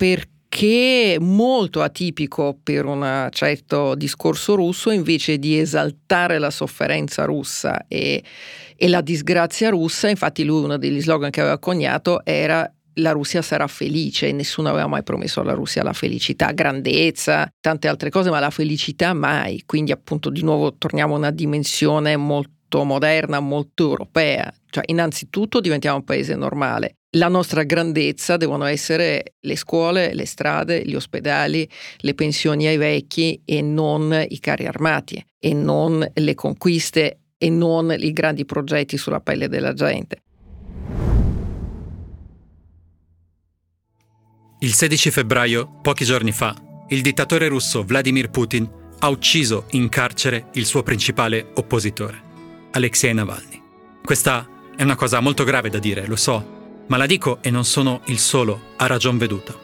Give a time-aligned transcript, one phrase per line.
[0.00, 8.24] perché molto atipico per un certo discorso russo, invece di esaltare la sofferenza russa e,
[8.76, 13.42] e la disgrazia russa, infatti lui uno degli slogan che aveva coniato era la Russia
[13.42, 18.30] sarà felice e nessuno aveva mai promesso alla Russia la felicità, grandezza, tante altre cose,
[18.30, 19.64] ma la felicità mai.
[19.66, 24.52] Quindi appunto di nuovo torniamo a una dimensione molto moderna, molto europea.
[24.68, 26.96] Cioè innanzitutto diventiamo un paese normale.
[27.14, 31.68] La nostra grandezza devono essere le scuole, le strade, gli ospedali,
[31.98, 37.94] le pensioni ai vecchi e non i carri armati e non le conquiste e non
[37.98, 40.22] i grandi progetti sulla pelle della gente.
[44.62, 46.54] Il 16 febbraio, pochi giorni fa,
[46.90, 48.68] il dittatore russo Vladimir Putin
[48.98, 52.22] ha ucciso in carcere il suo principale oppositore,
[52.72, 53.62] Alexei Navalny.
[54.04, 57.64] Questa è una cosa molto grave da dire, lo so, ma la dico e non
[57.64, 59.54] sono il solo a ragion veduta.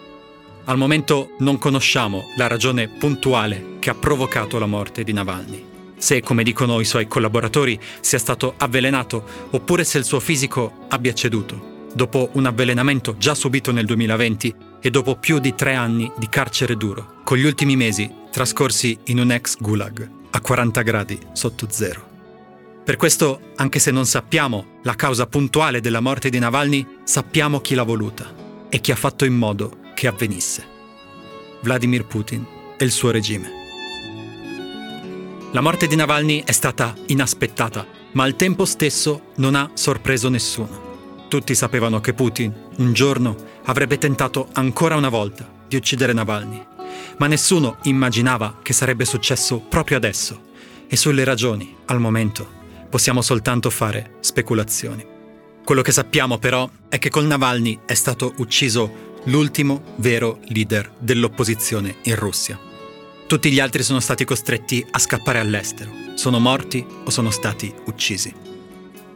[0.65, 5.65] Al momento non conosciamo la ragione puntuale che ha provocato la morte di Navalny.
[5.97, 11.15] Se, come dicono i suoi collaboratori, sia stato avvelenato oppure se il suo fisico abbia
[11.15, 16.29] ceduto dopo un avvelenamento già subito nel 2020 e dopo più di tre anni di
[16.29, 21.67] carcere duro, con gli ultimi mesi trascorsi in un ex gulag a 40 gradi sotto
[21.71, 22.16] zero.
[22.87, 27.75] Per questo, anche se non sappiamo la causa puntuale della morte di Navalny, sappiamo chi
[27.75, 28.33] l'ha voluta
[28.69, 30.65] e chi ha fatto in modo che avvenisse.
[31.63, 32.47] Vladimir Putin
[32.79, 33.51] e il suo regime.
[35.51, 41.27] La morte di Navalny è stata inaspettata, ma al tempo stesso non ha sorpreso nessuno.
[41.27, 46.65] Tutti sapevano che Putin, un giorno, avrebbe tentato ancora una volta di uccidere Navalny,
[47.19, 50.41] ma nessuno immaginava che sarebbe successo proprio adesso
[50.87, 52.56] e sulle ragioni, al momento,
[52.87, 55.15] possiamo soltanto fare speculazioni.
[55.67, 61.97] Quello che sappiamo però è che con Navalny è stato ucciso l'ultimo vero leader dell'opposizione
[62.03, 62.57] in Russia.
[63.27, 68.33] Tutti gli altri sono stati costretti a scappare all'estero, sono morti o sono stati uccisi.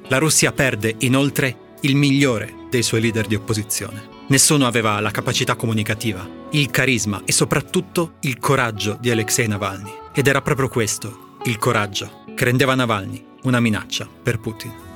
[0.09, 4.19] La Russia perde inoltre il migliore dei suoi leader di opposizione.
[4.27, 9.93] Nessuno aveva la capacità comunicativa, il carisma e soprattutto il coraggio di Alexei Navalny.
[10.13, 14.89] Ed era proprio questo, il coraggio, che rendeva Navalny una minaccia per Putin.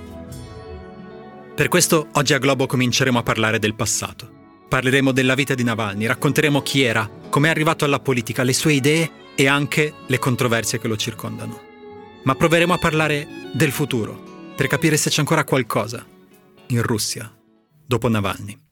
[1.55, 4.29] Per questo oggi a Globo cominceremo a parlare del passato.
[4.69, 8.73] Parleremo della vita di Navalny, racconteremo chi era, come è arrivato alla politica, le sue
[8.73, 11.61] idee e anche le controversie che lo circondano.
[12.25, 16.05] Ma proveremo a parlare del futuro, per capire se c'è ancora qualcosa
[16.69, 17.33] in Russia,
[17.87, 18.64] dopo Navalny.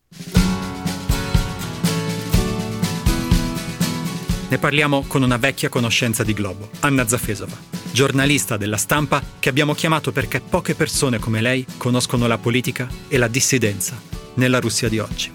[4.53, 7.57] Ne parliamo con una vecchia conoscenza di Globo, Anna Zafesova,
[7.91, 13.17] giornalista della stampa che abbiamo chiamato perché poche persone come lei conoscono la politica e
[13.17, 13.99] la dissidenza
[14.35, 15.33] nella Russia di oggi.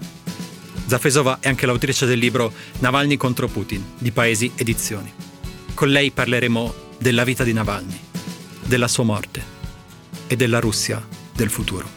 [0.86, 5.12] Zafesova è anche l'autrice del libro Navalny contro Putin di Paesi Edizioni.
[5.74, 7.98] Con lei parleremo della vita di Navalny,
[8.66, 9.42] della sua morte
[10.28, 11.90] e della Russia del futuro.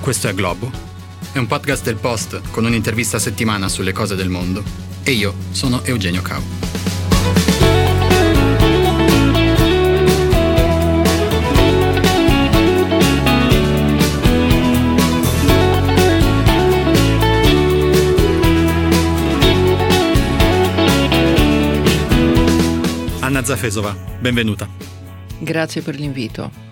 [0.00, 0.91] Questo è Globo.
[1.32, 4.62] È un podcast del Post con un'intervista a settimana sulle cose del mondo.
[5.02, 6.42] E io sono Eugenio Cau.
[23.20, 24.68] Anna Zafesova, benvenuta.
[25.38, 26.71] Grazie per l'invito.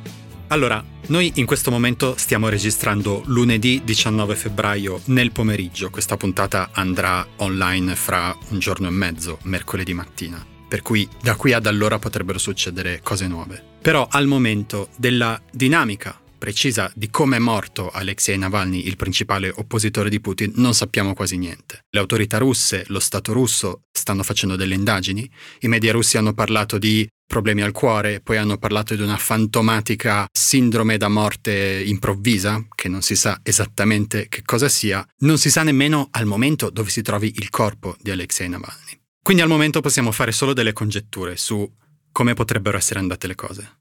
[0.52, 5.90] Allora, noi in questo momento stiamo registrando lunedì 19 febbraio nel pomeriggio.
[5.90, 10.44] Questa puntata andrà online fra un giorno e mezzo, mercoledì mattina.
[10.68, 13.62] Per cui da qui ad allora potrebbero succedere cose nuove.
[13.80, 20.10] Però al momento della dinamica precisa di come è morto Alexei Navalny, il principale oppositore
[20.10, 21.84] di Putin, non sappiamo quasi niente.
[21.90, 26.76] Le autorità russe, lo Stato russo stanno facendo delle indagini, i media russi hanno parlato
[26.76, 32.88] di problemi al cuore, poi hanno parlato di una fantomatica sindrome da morte improvvisa, che
[32.88, 37.02] non si sa esattamente che cosa sia, non si sa nemmeno al momento dove si
[37.02, 38.98] trovi il corpo di Alexei Navalny.
[39.22, 41.72] Quindi al momento possiamo fare solo delle congetture su
[42.10, 43.78] come potrebbero essere andate le cose.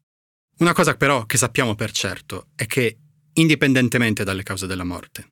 [0.59, 2.99] Una cosa però che sappiamo per certo è che,
[3.33, 5.29] indipendentemente dalle cause della morte,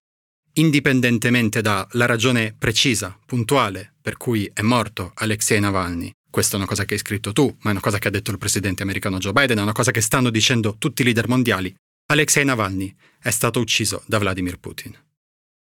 [0.54, 6.86] indipendentemente dalla ragione precisa, puntuale, per cui è morto Alexei Navalny, questa è una cosa
[6.86, 9.34] che hai scritto tu, ma è una cosa che ha detto il presidente americano Joe
[9.34, 11.76] Biden, è una cosa che stanno dicendo tutti i leader mondiali.
[12.12, 14.96] Alexei Navalny è stato ucciso da Vladimir Putin.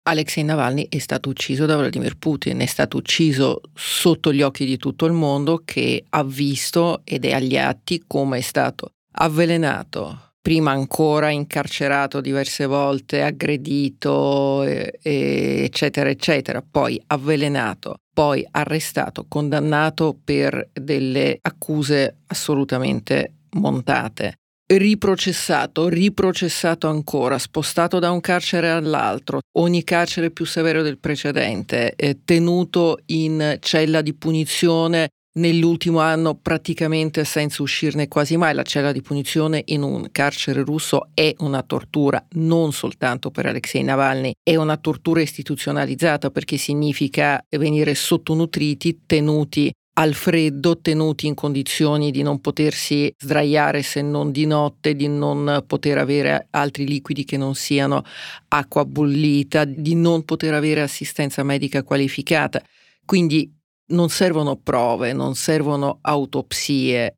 [0.10, 4.76] Alexei Navalny è stato ucciso da Vladimir Putin, è stato ucciso sotto gli occhi di
[4.76, 10.70] tutto il mondo che ha visto ed è agli atti come è stato avvelenato, prima
[10.70, 22.18] ancora incarcerato diverse volte, aggredito, eccetera, eccetera, poi avvelenato, poi arrestato, condannato per delle accuse
[22.28, 24.36] assolutamente montate.
[24.68, 32.20] Riprocessato, riprocessato ancora, spostato da un carcere all'altro, ogni carcere più severo del precedente, eh,
[32.24, 38.54] tenuto in cella di punizione nell'ultimo anno praticamente senza uscirne quasi mai.
[38.54, 43.84] La cella di punizione in un carcere russo è una tortura non soltanto per Alexei
[43.84, 52.12] Navalny, è una tortura istituzionalizzata perché significa venire sottonutriti, tenuti al freddo, tenuti in condizioni
[52.12, 57.38] di non potersi sdraiare se non di notte, di non poter avere altri liquidi che
[57.38, 58.04] non siano
[58.50, 62.62] acqua bollita, di non poter avere assistenza medica qualificata.
[63.06, 63.50] Quindi
[63.88, 67.16] non servono prove, non servono autopsie.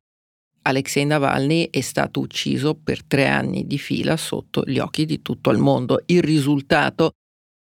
[0.63, 5.49] Alexei Navalny è stato ucciso per tre anni di fila sotto gli occhi di tutto
[5.49, 6.01] il mondo.
[6.07, 7.11] Il risultato,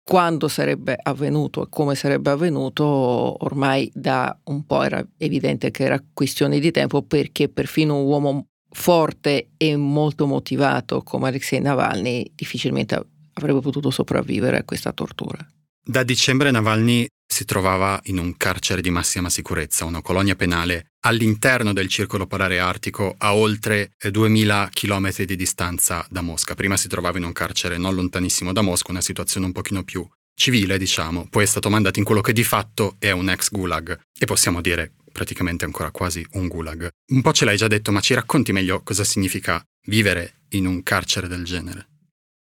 [0.04, 6.04] quando sarebbe avvenuto e come sarebbe avvenuto, ormai da un po' era evidente che era
[6.14, 13.08] questione di tempo perché perfino un uomo forte e molto motivato come Alexei Navalny difficilmente
[13.34, 15.46] avrebbe potuto sopravvivere a questa tortura.
[15.88, 21.74] Da dicembre Navalny si trovava in un carcere di massima sicurezza, una colonia penale all'interno
[21.74, 26.56] del circolo polare artico a oltre 2000 km di distanza da Mosca.
[26.56, 30.08] Prima si trovava in un carcere non lontanissimo da Mosca, una situazione un pochino più
[30.36, 31.28] civile, diciamo.
[31.30, 34.62] Poi è stato mandato in quello che di fatto è un ex gulag e possiamo
[34.62, 36.90] dire praticamente ancora quasi un gulag.
[37.14, 40.84] Un po' ce l'hai già detto, ma ci racconti meglio cosa significa vivere in un
[40.84, 41.88] carcere del genere?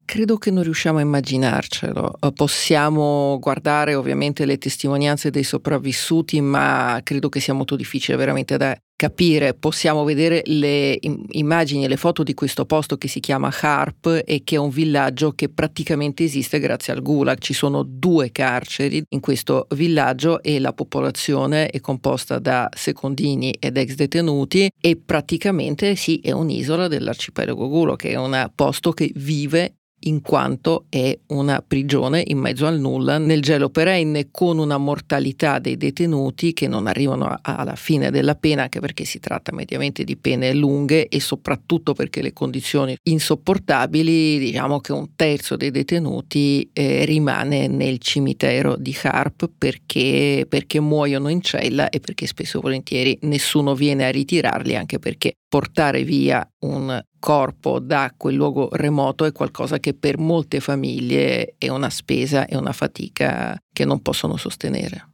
[0.06, 2.18] Credo che non riusciamo a immaginarcelo.
[2.20, 8.56] Eh, possiamo guardare ovviamente le testimonianze dei sopravvissuti, ma credo che sia molto difficile veramente
[8.56, 9.54] da capire.
[9.54, 10.98] Possiamo vedere le
[11.32, 14.70] immagini e le foto di questo posto che si chiama Harp e che è un
[14.70, 17.38] villaggio che praticamente esiste grazie al Gulag.
[17.38, 23.76] Ci sono due carceri in questo villaggio e la popolazione è composta da secondini ed
[23.76, 29.75] ex detenuti e praticamente sì, è un'isola dell'arcipelago Gulag, che è un posto che vive
[30.06, 35.58] in quanto è una prigione in mezzo al nulla nel gelo perenne con una mortalità
[35.58, 40.16] dei detenuti che non arrivano alla fine della pena anche perché si tratta mediamente di
[40.16, 47.04] pene lunghe e soprattutto perché le condizioni insopportabili diciamo che un terzo dei detenuti eh,
[47.04, 53.18] rimane nel cimitero di Harp perché, perché muoiono in cella e perché spesso e volentieri
[53.22, 59.32] nessuno viene a ritirarli anche perché portare via un corpo da quel luogo remoto è
[59.32, 65.10] qualcosa che per molte famiglie è una spesa e una fatica che non possono sostenere.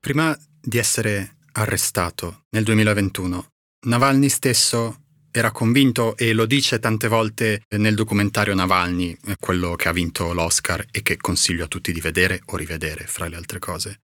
[0.00, 3.46] Prima di essere arrestato nel 2021,
[3.86, 5.00] Navalny stesso
[5.30, 10.86] era convinto e lo dice tante volte nel documentario Navalny, quello che ha vinto l'Oscar
[10.90, 14.00] e che consiglio a tutti di vedere o rivedere, fra le altre cose,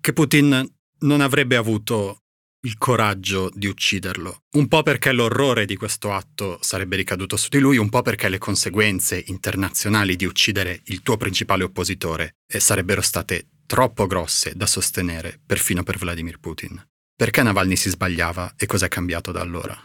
[0.00, 2.22] che Putin non avrebbe avuto
[2.62, 4.42] il coraggio di ucciderlo.
[4.52, 8.28] Un po' perché l'orrore di questo atto sarebbe ricaduto su di lui, un po' perché
[8.28, 14.66] le conseguenze internazionali di uccidere il tuo principale oppositore eh, sarebbero state troppo grosse da
[14.66, 16.82] sostenere perfino per Vladimir Putin.
[17.14, 19.76] Perché Navalny si sbagliava e cos'è cambiato da allora?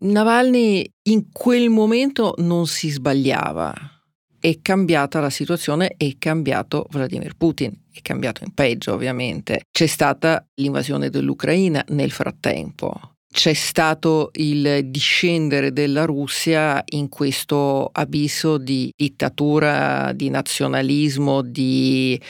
[0.00, 3.97] Navalny in quel momento non si sbagliava
[4.40, 9.62] è cambiata la situazione, è cambiato Vladimir Putin, è cambiato in peggio ovviamente.
[9.70, 13.14] C'è stata l'invasione dell'Ucraina nel frattempo.
[13.30, 22.20] C'è stato il discendere della Russia in questo abisso di dittatura, di nazionalismo, di,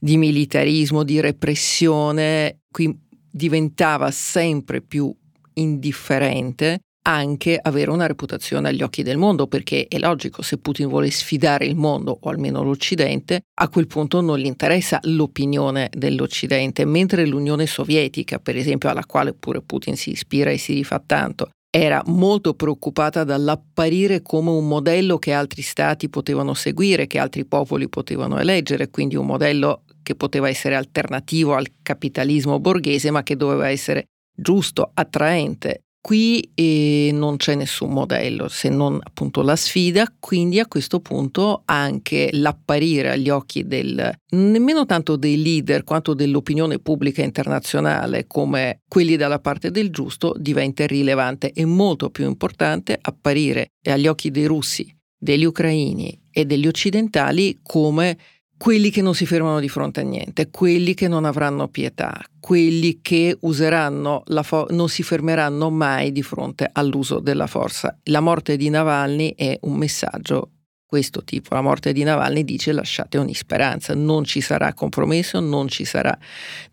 [0.00, 2.62] di militarismo, di repressione.
[2.70, 2.92] Qui
[3.30, 5.14] diventava sempre più
[5.54, 11.10] indifferente anche avere una reputazione agli occhi del mondo, perché è logico, se Putin vuole
[11.10, 17.26] sfidare il mondo, o almeno l'Occidente, a quel punto non gli interessa l'opinione dell'Occidente, mentre
[17.26, 22.02] l'Unione Sovietica, per esempio, alla quale pure Putin si ispira e si rifà tanto, era
[22.06, 28.38] molto preoccupata dall'apparire come un modello che altri stati potevano seguire, che altri popoli potevano
[28.38, 34.06] eleggere, quindi un modello che poteva essere alternativo al capitalismo borghese, ma che doveva essere
[34.34, 40.66] giusto, attraente, Qui eh, non c'è nessun modello se non appunto la sfida, quindi a
[40.66, 48.26] questo punto anche l'apparire agli occhi del nemmeno tanto dei leader quanto dell'opinione pubblica internazionale
[48.26, 51.52] come quelli dalla parte del giusto diventa irrilevante.
[51.52, 58.16] E molto più importante apparire agli occhi dei russi, degli ucraini e degli occidentali come
[58.58, 62.98] quelli che non si fermano di fronte a niente, quelli che non avranno pietà, quelli
[63.00, 67.96] che useranno la fo- non si fermeranno mai di fronte all'uso della forza.
[68.04, 70.50] La morte di Navalny è un messaggio
[70.84, 71.54] questo tipo.
[71.54, 76.18] La morte di Navalny dice lasciate ogni speranza, non ci sarà compromesso, non ci sarà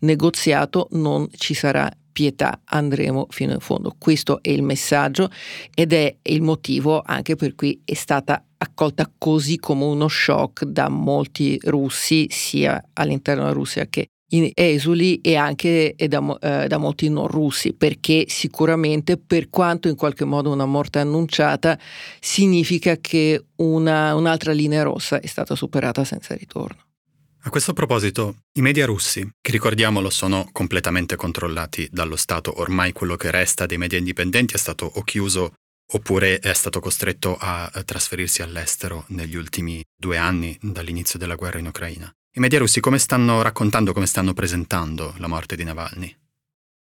[0.00, 3.94] negoziato, non ci sarà pietà, andremo fino in fondo.
[3.96, 5.30] Questo è il messaggio
[5.72, 10.88] ed è il motivo anche per cui è stata accolta così come uno shock da
[10.88, 17.08] molti russi, sia all'interno della Russia che in esuli e anche da, eh, da, molti
[17.08, 21.78] non russi, perché sicuramente per quanto in qualche modo una morte annunciata,
[22.20, 26.80] significa che una, un'altra linea rossa è stata superata senza ritorno.
[27.42, 33.14] A questo proposito, i media russi, che ricordiamolo sono completamente controllati dallo Stato, ormai quello
[33.14, 35.52] che resta dei media indipendenti è stato o chiuso
[35.92, 41.66] oppure è stato costretto a trasferirsi all'estero negli ultimi due anni dall'inizio della guerra in
[41.66, 42.10] Ucraina.
[42.36, 46.16] I media russi come stanno raccontando, come stanno presentando la morte di Navalny?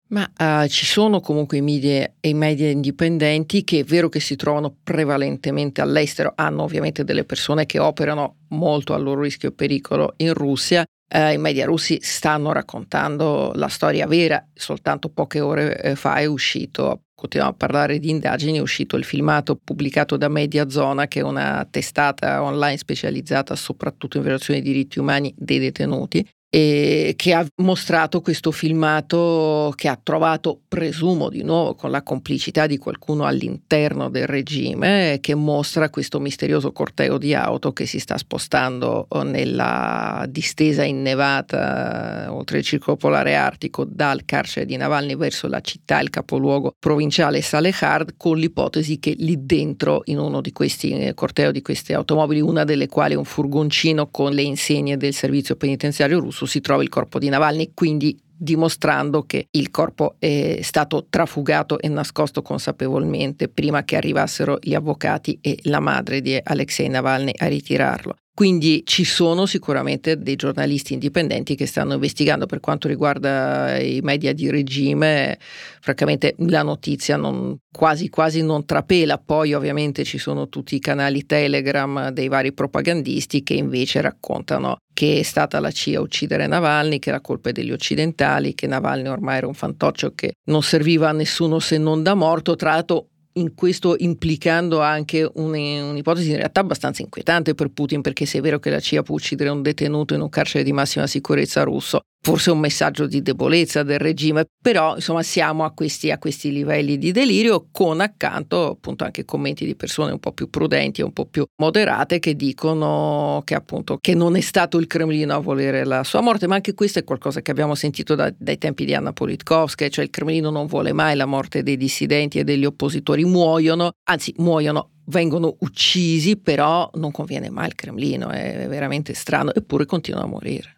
[0.08, 4.36] Ma uh, ci sono comunque i media, i media indipendenti che è vero che si
[4.36, 10.14] trovano prevalentemente all'estero, hanno ovviamente delle persone che operano molto a loro rischio e pericolo
[10.18, 10.84] in Russia.
[11.08, 16.24] Uh, I media russi stanno raccontando la storia vera, soltanto poche ore eh, fa è
[16.24, 21.20] uscito, continuiamo a parlare di indagini, è uscito il filmato pubblicato da Media Zona, che
[21.20, 27.34] è una testata online specializzata soprattutto in violazione dei diritti umani dei detenuti, e che
[27.34, 33.24] ha mostrato questo filmato che ha trovato, presumo di nuovo, con la complicità di qualcuno
[33.24, 40.24] all'interno del regime, che mostra questo misterioso corteo di auto che si sta spostando nella
[40.28, 46.10] distesa innevata oltre il circolo polare artico dal carcere di Navalny verso la città, il
[46.10, 51.62] capoluogo provinciale Salehard, con l'ipotesi che lì dentro, in uno di questi eh, corteo di
[51.62, 56.35] queste automobili, una delle quali è un furgoncino con le insegne del servizio penitenziario russo,
[56.44, 61.88] si trova il corpo di Navalny, quindi dimostrando che il corpo è stato trafugato e
[61.88, 68.16] nascosto consapevolmente prima che arrivassero gli avvocati e la madre di Alexei Navalny a ritirarlo.
[68.36, 74.34] Quindi ci sono sicuramente dei giornalisti indipendenti che stanno investigando per quanto riguarda i media
[74.34, 75.38] di regime,
[75.80, 81.24] francamente la notizia non, quasi quasi non trapela, poi ovviamente ci sono tutti i canali
[81.24, 86.98] Telegram dei vari propagandisti che invece raccontano che è stata la CIA a uccidere Navalny,
[86.98, 91.12] che era colpa degli occidentali, che Navalny ormai era un fantoccio che non serviva a
[91.12, 97.02] nessuno se non da morto, tra l'altro in questo implicando anche un'ipotesi in realtà abbastanza
[97.02, 100.22] inquietante per Putin, perché se è vero che la CIA può uccidere un detenuto in
[100.22, 105.22] un carcere di massima sicurezza russo, forse un messaggio di debolezza del regime, però insomma
[105.22, 110.10] siamo a questi, a questi, livelli di delirio con accanto appunto anche commenti di persone
[110.10, 114.34] un po' più prudenti e un po' più moderate che dicono che appunto che non
[114.34, 117.52] è stato il Cremlino a volere la sua morte, ma anche questo è qualcosa che
[117.52, 121.26] abbiamo sentito da, dai tempi di Anna Politkovskaya, cioè il Cremlino non vuole mai la
[121.26, 127.68] morte dei dissidenti e degli oppositori, muoiono, anzi muoiono vengono uccisi, però non conviene mai
[127.68, 130.75] il Cremlino, è veramente strano, eppure continuano a morire.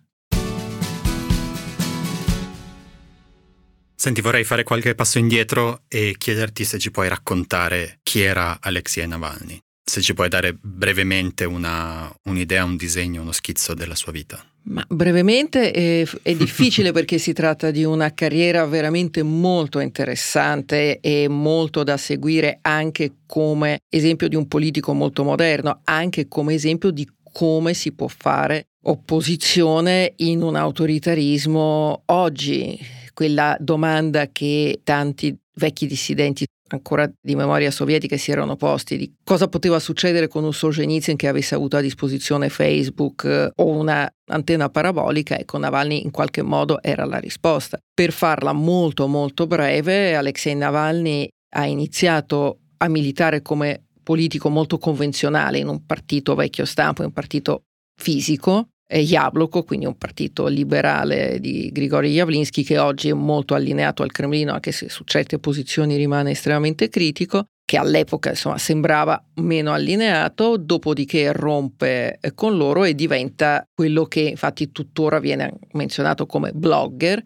[4.01, 9.09] Senti, vorrei fare qualche passo indietro e chiederti se ci puoi raccontare chi era Alexei
[9.09, 9.59] Navalny.
[9.85, 14.41] Se ci puoi dare brevemente una, un'idea, un disegno, uno schizzo della sua vita.
[14.67, 21.27] Ma brevemente è, è difficile perché si tratta di una carriera veramente molto interessante e
[21.29, 27.05] molto da seguire anche come esempio di un politico molto moderno, anche come esempio di
[27.33, 36.47] come si può fare opposizione in un autoritarismo oggi quella domanda che tanti vecchi dissidenti
[36.69, 41.27] ancora di memoria sovietica si erano posti di cosa poteva succedere con un Solzhenitsyn che
[41.27, 46.81] avesse avuto a disposizione Facebook eh, o una antenna parabolica, ecco Navalny in qualche modo
[46.81, 47.81] era la risposta.
[47.93, 55.59] Per farla molto molto breve, Alexei Navalny ha iniziato a militare come politico molto convenzionale
[55.59, 57.63] in un partito vecchio stampo, in un partito
[58.01, 64.11] fisico, Jabloko, quindi un partito liberale di Grigori Javlinsky che oggi è molto allineato al
[64.11, 70.57] Cremlino anche se su certe posizioni rimane estremamente critico che all'epoca insomma, sembrava meno allineato,
[70.57, 77.23] dopodiché rompe eh, con loro e diventa quello che infatti tuttora viene menzionato come blogger,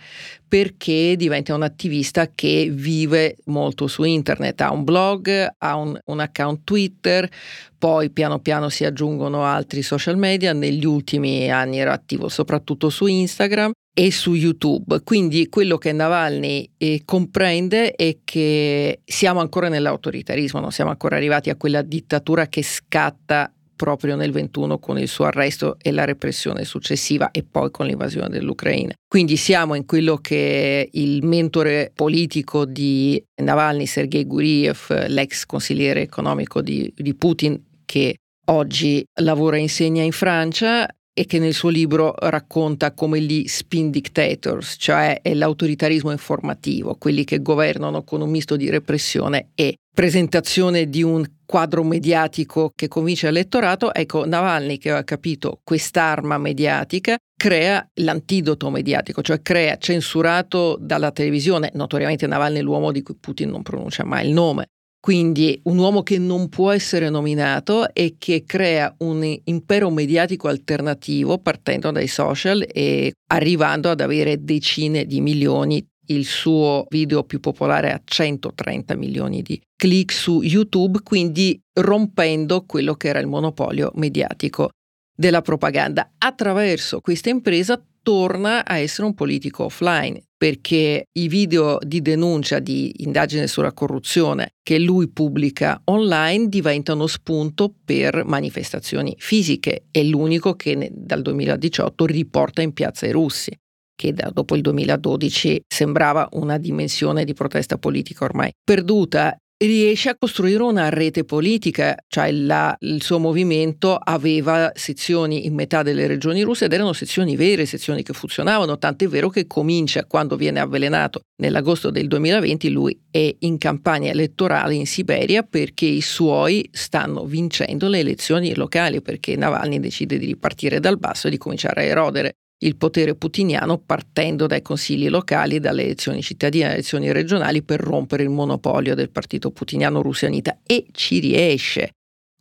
[0.48, 6.18] perché diventa un attivista che vive molto su internet, ha un blog, ha un, un
[6.18, 7.30] account Twitter,
[7.78, 13.06] poi piano piano si aggiungono altri social media, negli ultimi anni era attivo soprattutto su
[13.06, 15.02] Instagram e su YouTube.
[15.04, 21.50] Quindi quello che Navalny eh, comprende è che siamo ancora nell'autoritarismo, non siamo ancora arrivati
[21.50, 26.64] a quella dittatura che scatta proprio nel 21 con il suo arresto e la repressione
[26.64, 28.92] successiva e poi con l'invasione dell'Ucraina.
[29.08, 36.62] Quindi siamo in quello che il mentore politico di Navalny, Sergei Guriev, l'ex consigliere economico
[36.62, 42.14] di, di Putin, che oggi lavora e insegna in Francia, e che nel suo libro
[42.18, 48.70] racconta come gli spin dictators, cioè l'autoritarismo informativo, quelli che governano con un misto di
[48.70, 55.60] repressione e presentazione di un quadro mediatico che convince l'elettorato, ecco Navalny che ha capito
[55.62, 63.02] quest'arma mediatica crea l'antidoto mediatico, cioè crea censurato dalla televisione, notoriamente Navalny è l'uomo di
[63.02, 64.68] cui Putin non pronuncia mai il nome,
[65.02, 71.38] quindi un uomo che non può essere nominato e che crea un impero mediatico alternativo
[71.38, 75.84] partendo dai social e arrivando ad avere decine di milioni.
[76.06, 82.94] Il suo video più popolare ha 130 milioni di click su YouTube, quindi rompendo quello
[82.94, 84.70] che era il monopolio mediatico
[85.12, 86.12] della propaganda.
[86.16, 93.04] Attraverso questa impresa torna a essere un politico offline perché i video di denuncia di
[93.04, 99.84] indagine sulla corruzione che lui pubblica online diventano spunto per manifestazioni fisiche.
[99.88, 103.56] È l'unico che dal 2018 riporta in piazza i russi
[103.94, 110.62] che dopo il 2012 sembrava una dimensione di protesta politica ormai perduta riesce a costruire
[110.62, 116.64] una rete politica, cioè la, il suo movimento aveva sezioni in metà delle regioni russe
[116.64, 121.90] ed erano sezioni vere, sezioni che funzionavano, tant'è vero che comincia quando viene avvelenato nell'agosto
[121.90, 128.00] del 2020, lui è in campagna elettorale in Siberia perché i suoi stanno vincendo le
[128.00, 132.76] elezioni locali, perché Navalny decide di ripartire dal basso e di cominciare a erodere il
[132.76, 138.30] potere putiniano partendo dai consigli locali, dalle elezioni cittadine, dalle elezioni regionali per rompere il
[138.30, 141.90] monopolio del partito putiniano russianita e ci riesce.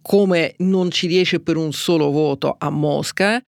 [0.02, 3.42] Come non ci riesce per un solo voto a Mosca,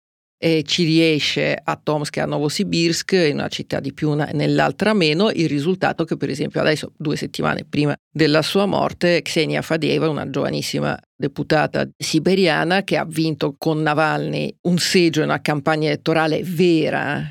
[0.45, 4.93] e ci riesce a Tomsk e a Novosibirsk, in una città di più, una, nell'altra
[4.93, 10.09] meno, il risultato che per esempio adesso, due settimane prima della sua morte, Ksenia Fadeva,
[10.09, 16.43] una giovanissima deputata siberiana che ha vinto con Navalny un seggio in una campagna elettorale
[16.43, 17.23] vera,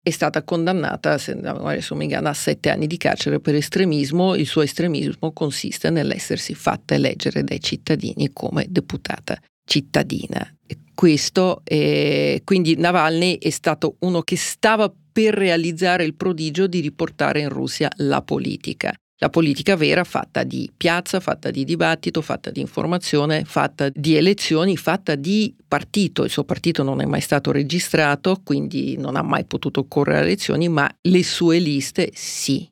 [0.00, 4.36] è stata condannata, se la memoria a sette anni di carcere per estremismo.
[4.36, 10.54] Il suo estremismo consiste nell'essersi fatta eleggere dai cittadini come deputata cittadina
[11.00, 17.40] questo, eh, quindi Navalny è stato uno che stava per realizzare il prodigio di riportare
[17.40, 18.92] in Russia la politica.
[19.16, 24.76] La politica vera fatta di piazza, fatta di dibattito, fatta di informazione, fatta di elezioni,
[24.76, 26.24] fatta di partito.
[26.24, 30.26] Il suo partito non è mai stato registrato, quindi non ha mai potuto correre alle
[30.26, 32.70] elezioni, ma le sue liste sì.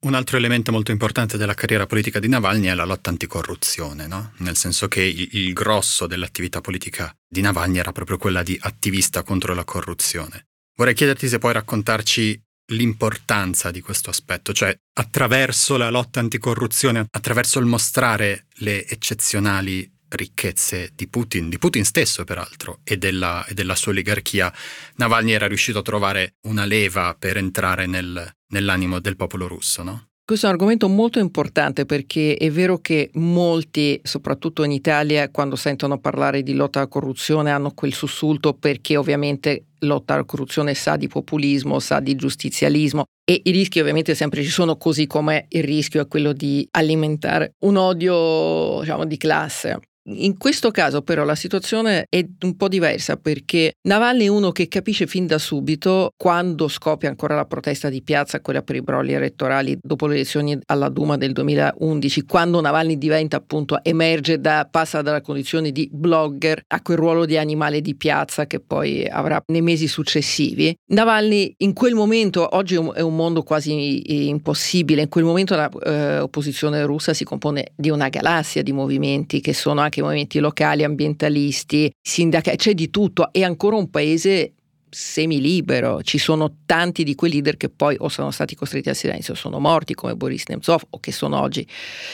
[0.00, 4.32] Un altro elemento molto importante della carriera politica di Navalny è la lotta anticorruzione, no?
[4.38, 9.54] nel senso che il, grosso dell'attività politica di Navalny era proprio quella di attivista contro
[9.54, 10.46] la corruzione.
[10.76, 12.40] Vorrei chiederti se puoi raccontarci
[12.74, 20.92] l'importanza di questo aspetto, cioè attraverso la lotta anticorruzione, attraverso il mostrare le eccezionali ricchezze
[20.94, 24.52] di Putin, di Putin stesso peraltro, e della, e della sua oligarchia,
[24.94, 30.08] Navalny era riuscito a trovare una leva per entrare nel, nell'animo del popolo russo, no?
[30.28, 35.56] Questo è un argomento molto importante perché è vero che molti, soprattutto in Italia, quando
[35.56, 40.96] sentono parlare di lotta alla corruzione hanno quel sussulto perché ovviamente lotta alla corruzione sa
[40.96, 45.64] di populismo, sa di giustizialismo e i rischi ovviamente sempre ci sono, così come il
[45.64, 49.80] rischio è quello di alimentare un odio diciamo, di classe.
[50.10, 54.66] In questo caso però la situazione è un po' diversa perché Navalny è uno che
[54.68, 59.12] capisce fin da subito quando scoppia ancora la protesta di piazza, quella per i brogli
[59.12, 65.02] elettorali dopo le elezioni alla Duma del 2011, quando Navalny diventa appunto, emerge da, passa
[65.02, 69.62] dalla condizione di blogger a quel ruolo di animale di piazza che poi avrà nei
[69.62, 70.74] mesi successivi.
[70.86, 76.84] Navalny in quel momento, oggi è un mondo quasi impossibile, in quel momento l'opposizione eh,
[76.84, 81.92] russa si compone di una galassia di movimenti che sono anche anche movimenti locali, ambientalisti,
[82.00, 83.32] sindacati, c'è di tutto.
[83.32, 84.52] È ancora un paese
[84.90, 86.02] semilibero.
[86.02, 89.58] Ci sono tanti di quei leader che poi o sono stati costretti al silenzio, sono
[89.58, 91.66] morti come Boris Nemtsov o che sono oggi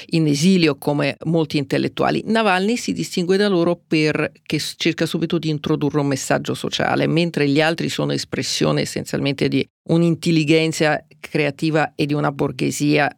[0.07, 2.23] in esilio come molti intellettuali.
[2.27, 7.61] Navalny si distingue da loro perché cerca subito di introdurre un messaggio sociale, mentre gli
[7.61, 13.15] altri sono espressione essenzialmente di un'intelligenza creativa e di una borghesia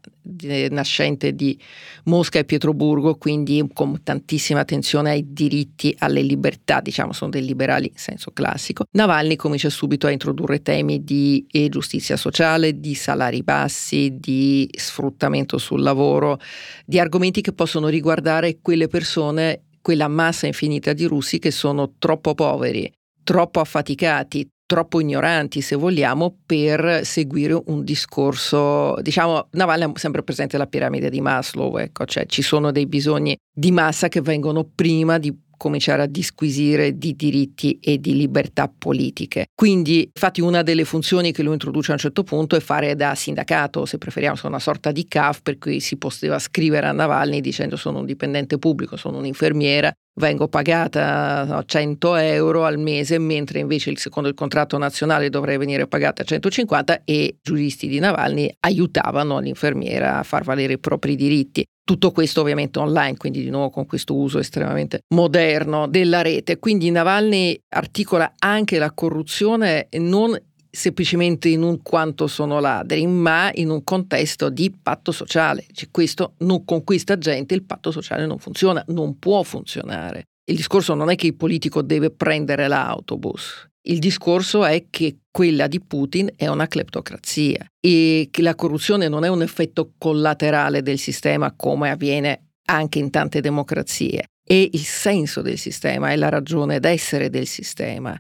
[0.70, 1.59] nascente di
[2.05, 7.87] Mosca e Pietroburgo, quindi con tantissima attenzione ai diritti, alle libertà, diciamo sono dei liberali
[7.87, 8.85] in senso classico.
[8.90, 15.59] Navalny comincia subito a introdurre temi di eh, giustizia sociale, di salari bassi, di sfruttamento
[15.59, 16.40] sul lavoro,
[16.85, 22.35] di argomenti che possono riguardare quelle persone quella massa infinita di russi che sono troppo
[22.35, 30.22] poveri, troppo affaticati, troppo ignoranti, se vogliamo, per seguire un discorso, diciamo, Navalny è sempre
[30.22, 34.64] presente la piramide di Maslow, ecco, cioè ci sono dei bisogni di massa che vengono
[34.64, 39.46] prima di cominciare a disquisire di diritti e di libertà politiche.
[39.54, 43.14] Quindi, infatti, una delle funzioni che lui introduce a un certo punto è fare da
[43.14, 47.76] sindacato, se preferiamo, una sorta di CAF, per cui si poteva scrivere a Navalny dicendo
[47.76, 53.94] sono un dipendente pubblico, sono un'infermiera, vengo pagata no, 100 euro al mese, mentre invece
[53.96, 60.22] secondo il contratto nazionale dovrei venire pagata 150 e giuristi di Navalny aiutavano l'infermiera a
[60.22, 61.64] far valere i propri diritti.
[61.87, 66.59] Tutto questo ovviamente online, quindi di nuovo con questo uso estremamente moderno della rete.
[66.59, 70.37] Quindi Navalny articola anche la corruzione non
[70.68, 75.64] semplicemente in un quanto sono ladri, ma in un contesto di patto sociale.
[75.70, 80.25] Cioè, questo non, con questa gente il patto sociale non funziona, non può funzionare.
[80.49, 85.66] Il discorso non è che il politico deve prendere l'autobus, il discorso è che quella
[85.66, 90.99] di Putin è una cleptocrazia e che la corruzione non è un effetto collaterale del
[90.99, 94.25] sistema come avviene anche in tante democrazie.
[94.42, 98.18] È il senso del sistema, è la ragione d'essere del sistema,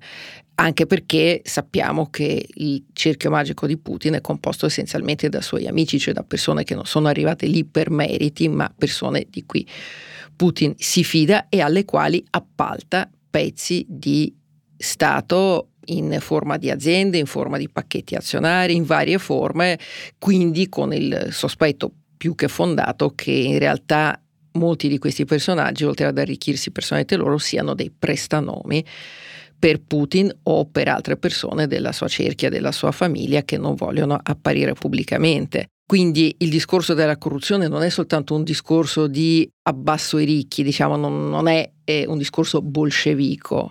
[0.56, 5.98] anche perché sappiamo che il cerchio magico di Putin è composto essenzialmente da suoi amici,
[5.98, 9.66] cioè da persone che non sono arrivate lì per meriti, ma persone di cui
[10.34, 14.34] Putin si fida e alle quali appalta pezzi di
[14.76, 19.78] Stato in forma di aziende, in forma di pacchetti azionari, in varie forme,
[20.18, 24.20] quindi con il sospetto più che fondato che in realtà
[24.52, 28.84] molti di questi personaggi, oltre ad arricchirsi personalmente loro, siano dei prestanomi
[29.58, 34.18] per Putin o per altre persone della sua cerchia, della sua famiglia che non vogliono
[34.20, 35.68] apparire pubblicamente.
[35.86, 40.96] Quindi il discorso della corruzione non è soltanto un discorso di abbasso i ricchi, diciamo,
[40.96, 43.70] non, non è, è un discorso bolscevico,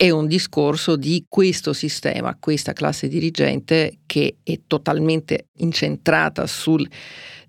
[0.00, 6.88] è un discorso di questo sistema, questa classe dirigente che è totalmente incentrata sul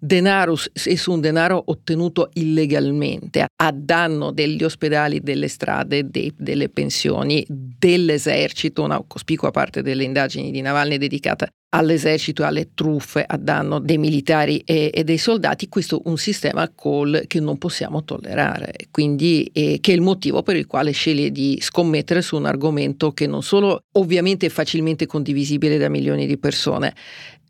[0.04, 6.70] denaro e su un denaro ottenuto illegalmente a danno degli ospedali, delle strade, dei, delle
[6.70, 13.80] pensioni, dell'esercito, una cospicua parte delle indagini di Navalny dedicata all'esercito alle truffe a danno
[13.80, 18.74] dei militari e, e dei soldati, questo è un sistema call che non possiamo tollerare,
[18.92, 23.14] quindi eh, che è il motivo per il quale sceglie di scommettere su un argomento
[23.14, 26.94] che non solo ovviamente è facilmente condivisibile da milioni di persone,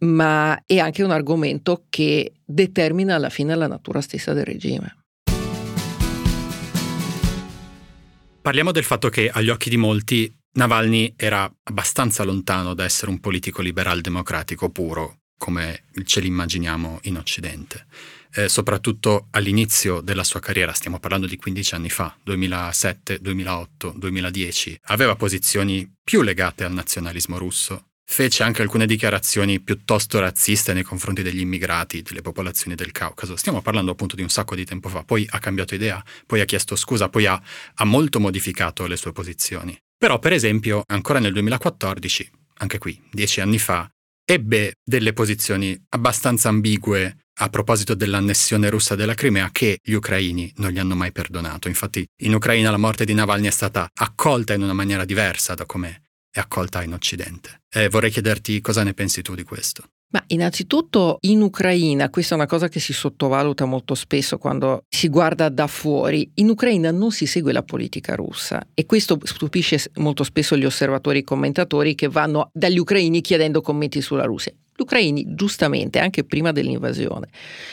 [0.01, 4.95] ma è anche un argomento che determina alla fine la natura stessa del regime.
[8.41, 13.19] Parliamo del fatto che agli occhi di molti Navalny era abbastanza lontano da essere un
[13.19, 17.85] politico liberal democratico puro, come ce l'immaginiamo in Occidente.
[18.33, 24.79] Eh, soprattutto all'inizio della sua carriera, stiamo parlando di 15 anni fa, 2007, 2008, 2010,
[24.85, 31.21] aveva posizioni più legate al nazionalismo russo, fece anche alcune dichiarazioni piuttosto razziste nei confronti
[31.23, 33.37] degli immigrati, delle popolazioni del Caucaso.
[33.37, 36.45] Stiamo parlando appunto di un sacco di tempo fa, poi ha cambiato idea, poi ha
[36.45, 37.41] chiesto scusa, poi ha,
[37.75, 39.77] ha molto modificato le sue posizioni.
[39.97, 43.89] Però, per esempio, ancora nel 2014, anche qui, dieci anni fa,
[44.25, 50.71] ebbe delle posizioni abbastanza ambigue a proposito dell'annessione russa della Crimea che gli ucraini non
[50.71, 51.69] gli hanno mai perdonato.
[51.69, 55.65] Infatti in Ucraina la morte di Navalny è stata accolta in una maniera diversa da
[55.65, 57.61] come è accolta in Occidente.
[57.69, 59.83] E vorrei chiederti cosa ne pensi tu di questo.
[60.11, 65.07] Ma innanzitutto in Ucraina, questa è una cosa che si sottovaluta molto spesso quando si
[65.07, 70.25] guarda da fuori, in Ucraina non si segue la politica russa e questo stupisce molto
[70.25, 74.51] spesso gli osservatori e commentatori che vanno dagli ucraini chiedendo commenti sulla Russia.
[74.51, 77.29] Gli ucraini, giustamente, anche prima dell'invasione,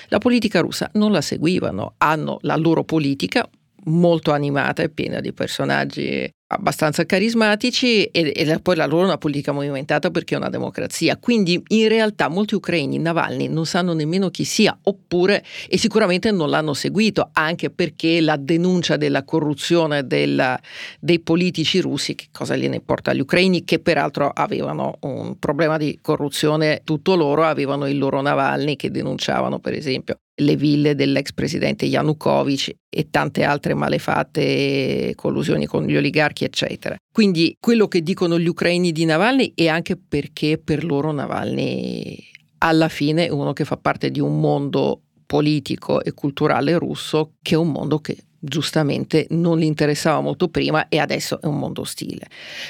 [0.08, 3.48] la politica russa non la seguivano, hanno la loro politica
[3.86, 9.18] molto animata e piena di personaggi abbastanza carismatici e, e, poi la loro è una
[9.18, 11.16] politica movimentata perché è una democrazia.
[11.18, 16.48] Quindi in realtà molti ucraini Navalny non sanno nemmeno chi sia, oppure e sicuramente non
[16.50, 20.58] l'hanno seguito, anche perché la denuncia della corruzione della,
[21.00, 25.98] dei politici russi, che cosa gliene importa agli ucraini, che peraltro avevano un problema di
[26.00, 31.86] corruzione tutto loro, avevano il loro Navalny che denunciavano per esempio le ville dell'ex presidente
[31.86, 36.96] Yanukovych e tante altre malefatte, collusioni con gli oligarchi, eccetera.
[37.12, 42.16] Quindi quello che dicono gli ucraini di Navalny è anche perché per loro Navalny
[42.58, 47.54] alla fine è uno che fa parte di un mondo politico e culturale russo che
[47.54, 51.82] è un mondo che giustamente non gli interessava molto prima e adesso è un mondo
[51.82, 52.28] ostile.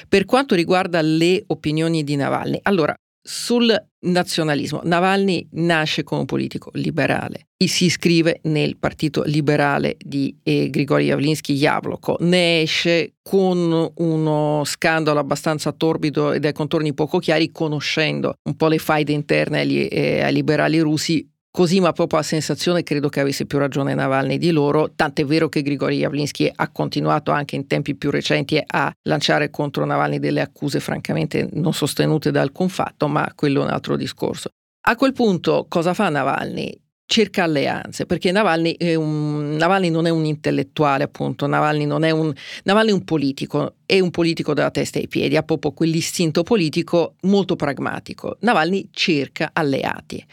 [0.09, 2.95] Per quanto riguarda le opinioni di Navalny, allora
[3.31, 10.71] sul nazionalismo, Navalny nasce come politico liberale e si iscrive nel partito liberale di eh,
[10.71, 17.53] Grigori Javlinsky Javloko, ne esce con uno scandalo abbastanza torbido e dai contorni poco chiari,
[17.53, 22.23] conoscendo un po' le faide interne agli, eh, ai liberali russi, Così, ma proprio a
[22.23, 26.69] sensazione credo che avesse più ragione Navalny di loro, tant'è vero che Grigori Javlinsky ha
[26.71, 32.31] continuato anche in tempi più recenti a lanciare contro Navalny delle accuse francamente non sostenute
[32.31, 34.51] da alcun fatto, ma quello è un altro discorso.
[34.83, 36.81] A quel punto cosa fa Navalny?
[37.07, 42.33] cerca alleanze, perché Navalny, un, Navalny, non è un intellettuale, appunto, Navalny è un,
[42.65, 47.15] Navalny è un politico, è un politico dalla testa ai piedi, ha proprio quell'istinto politico
[47.23, 48.37] molto pragmatico.
[48.43, 50.25] Navalny cerca alleati.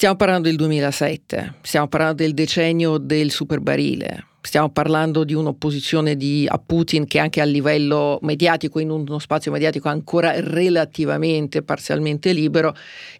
[0.00, 6.46] Stiamo parlando del 2007, stiamo parlando del decennio del superbarile, stiamo parlando di un'opposizione di,
[6.48, 12.74] a Putin che anche a livello mediatico, in uno spazio mediatico ancora relativamente parzialmente libero,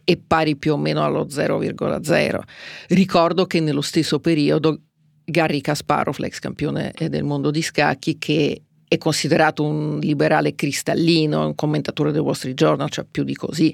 [0.04, 2.40] è pari più o meno allo 0,0.
[2.88, 4.80] Ricordo che nello stesso periodo
[5.22, 11.54] Garry Kasparov, l'ex campione del mondo di scacchi, che è considerato un liberale cristallino, un
[11.54, 13.72] commentatore del Wall Street Journal, cioè più di così,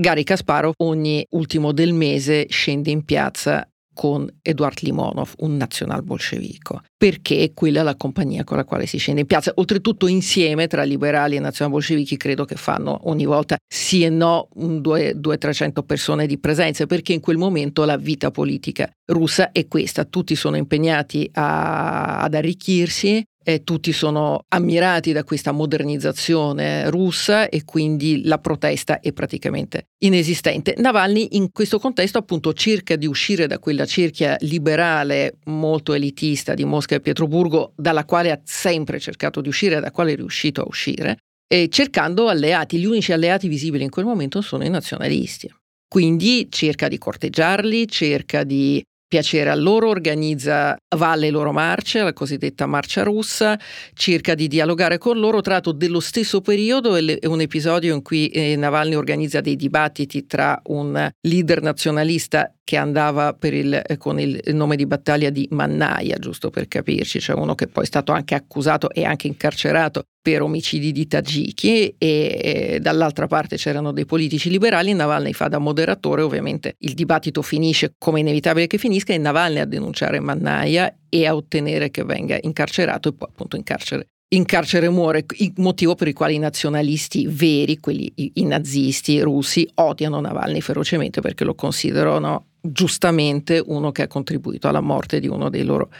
[0.00, 6.82] Gary Kasparov ogni ultimo del mese scende in piazza con Eduard Limonov, un nazional bolscevico,
[6.96, 9.50] perché quella è la compagnia con la quale si scende in piazza.
[9.56, 14.50] Oltretutto insieme tra liberali e nazional bolscevichi credo che fanno ogni volta sì e no
[14.56, 20.36] 200-300 persone di presenza, perché in quel momento la vita politica russa è questa, tutti
[20.36, 28.26] sono impegnati a, ad arricchirsi, eh, tutti sono ammirati da questa modernizzazione russa e quindi
[28.26, 30.74] la protesta è praticamente inesistente.
[30.76, 36.66] Navalny in questo contesto appunto cerca di uscire da quella cerchia liberale molto elitista di
[36.66, 40.66] Mosca e Pietroburgo dalla quale ha sempre cercato di uscire, da quale è riuscito a
[40.68, 41.16] uscire,
[41.50, 42.76] e cercando alleati.
[42.76, 45.50] Gli unici alleati visibili in quel momento sono i nazionalisti.
[45.88, 52.12] Quindi cerca di corteggiarli, cerca di piacere a loro, organizza, va alle loro marce, la
[52.12, 53.58] cosiddetta marcia russa,
[53.94, 58.54] cerca di dialogare con loro, tratto dello stesso periodo è un episodio in cui eh,
[58.54, 64.76] Navalny organizza dei dibattiti tra un leader nazionalista che andava il, eh, con il nome
[64.76, 68.90] di battaglia di Mannaia, giusto per capirci, cioè uno che poi è stato anche accusato
[68.90, 72.38] e anche incarcerato per omicidi di tagiki e,
[72.78, 77.94] e dall'altra parte c'erano dei politici liberali, Navalny fa da moderatore, ovviamente il dibattito finisce
[77.98, 83.08] come inevitabile che finisca e Navalny a denunciare Mannaia e a ottenere che venga incarcerato
[83.08, 87.26] e poi appunto in carcere in carcere muore, il motivo per il quale i nazionalisti
[87.26, 94.06] veri, quelli i, nazisti russi, odiano Navalny ferocemente perché lo considerano giustamente uno che ha
[94.06, 95.90] contribuito alla morte di uno dei loro,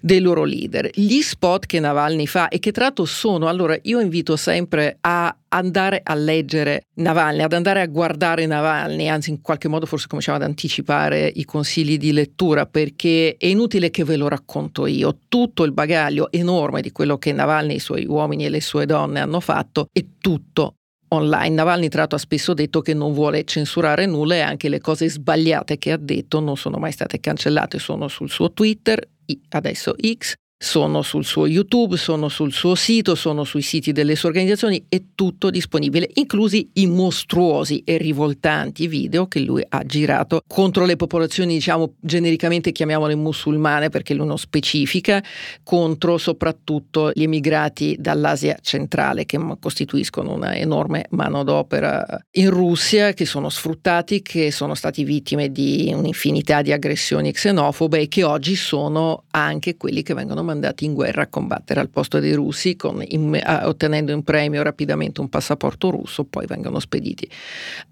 [0.00, 0.90] dei loro leader.
[0.92, 5.34] Gli spot che Navalny fa e che tra l'altro sono, allora io invito sempre a
[5.48, 10.36] andare a leggere Navalny, ad andare a guardare Navalny, anzi in qualche modo forse cominciamo
[10.36, 15.64] ad anticipare i consigli di lettura perché è inutile che ve lo racconto io, tutto
[15.64, 19.40] il bagaglio enorme di quello che Navalny, i suoi uomini e le sue donne hanno
[19.40, 20.74] fatto è tutto
[21.14, 21.54] online.
[21.54, 25.08] Navalny tra l'altro ha spesso detto che non vuole censurare nulla e anche le cose
[25.08, 29.06] sbagliate che ha detto non sono mai state cancellate, sono sul suo Twitter,
[29.50, 34.28] adesso X, sono sul suo YouTube, sono sul suo sito, sono sui siti delle sue
[34.28, 40.84] organizzazioni, è tutto disponibile, inclusi i mostruosi e rivoltanti video che lui ha girato contro
[40.84, 45.22] le popolazioni, diciamo genericamente chiamiamole musulmane perché lui non specifica,
[45.62, 53.48] contro soprattutto gli emigrati dall'Asia centrale che costituiscono una enorme manodopera in Russia, che sono
[53.48, 59.76] sfruttati, che sono stati vittime di un'infinità di aggressioni xenofobe e che oggi sono anche
[59.76, 63.66] quelli che vengono mandati in guerra a combattere al posto dei russi, con, in, a,
[63.66, 67.28] ottenendo in premio rapidamente un passaporto russo, poi vengono spediti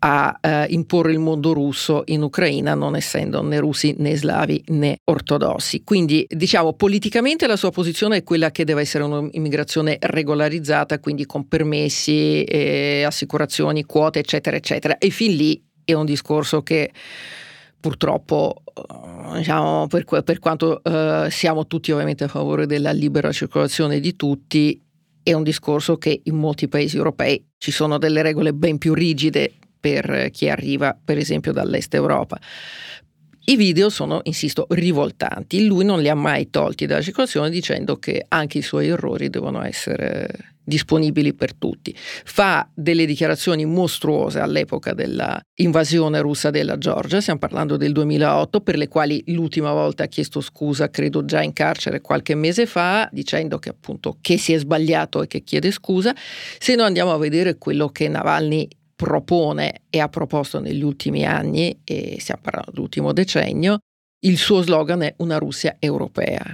[0.01, 4.99] a eh, imporre il mondo russo in Ucraina, non essendo né russi né slavi né
[5.05, 5.83] ortodossi.
[5.83, 11.49] Quindi diciamo politicamente la sua posizione è quella che deve essere un'immigrazione regolarizzata, quindi con
[11.49, 14.99] permessi, eh, assicurazioni, quote, eccetera, eccetera.
[14.99, 16.91] E fin lì è un discorso che
[17.83, 23.99] purtroppo eh, diciamo, per, per, quanto uh, siamo tutti ovviamente a favore della libera circolazione
[23.99, 24.81] di tutti,
[25.21, 29.53] è un discorso che in molti paesi europei ci sono delle regole ben più rigide
[29.81, 32.39] per chi arriva per esempio dall'est Europa.
[33.45, 35.67] I video sono, insisto, rivoltanti.
[35.67, 39.65] Lui non li ha mai tolti dalla circolazione dicendo che anche i suoi errori devono
[39.65, 41.93] essere disponibili per tutti.
[41.97, 48.87] Fa delle dichiarazioni mostruose all'epoca dell'invasione russa della Georgia, stiamo parlando del 2008, per le
[48.87, 53.71] quali l'ultima volta ha chiesto scusa, credo già in carcere qualche mese fa, dicendo che
[53.71, 56.15] appunto che si è sbagliato e che chiede scusa.
[56.59, 58.69] Se noi andiamo a vedere quello che Navalny
[59.03, 63.79] propone e ha proposto negli ultimi anni, e stiamo parlando dell'ultimo decennio,
[64.21, 66.45] il suo slogan è una Russia europea.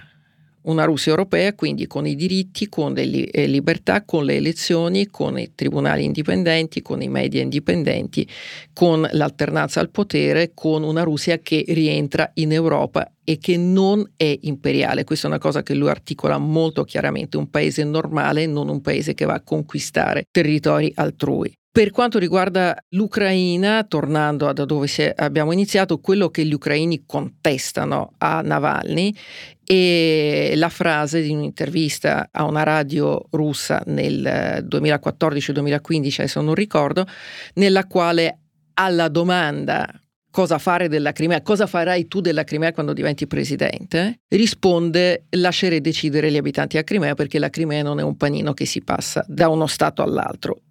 [0.62, 5.38] Una Russia europea quindi con i diritti, con le eh, libertà, con le elezioni, con
[5.38, 8.26] i tribunali indipendenti, con i media indipendenti,
[8.72, 14.38] con l'alternanza al potere, con una Russia che rientra in Europa e che non è
[14.42, 15.04] imperiale.
[15.04, 19.12] Questa è una cosa che lui articola molto chiaramente, un paese normale, non un paese
[19.12, 21.57] che va a conquistare territori altrui.
[21.70, 28.40] Per quanto riguarda l'Ucraina, tornando da dove abbiamo iniziato, quello che gli ucraini contestano a
[28.40, 29.14] Navalny
[29.62, 37.06] è la frase di un'intervista a una radio russa nel 2014-2015, adesso non ricordo,
[37.54, 38.38] nella quale
[38.74, 39.88] alla domanda
[40.30, 46.30] cosa fare della Crimea, cosa farai tu della Crimea quando diventi presidente, risponde lascerei decidere
[46.30, 49.48] gli abitanti a Crimea perché la Crimea non è un panino che si passa da
[49.48, 50.62] uno stato all'altro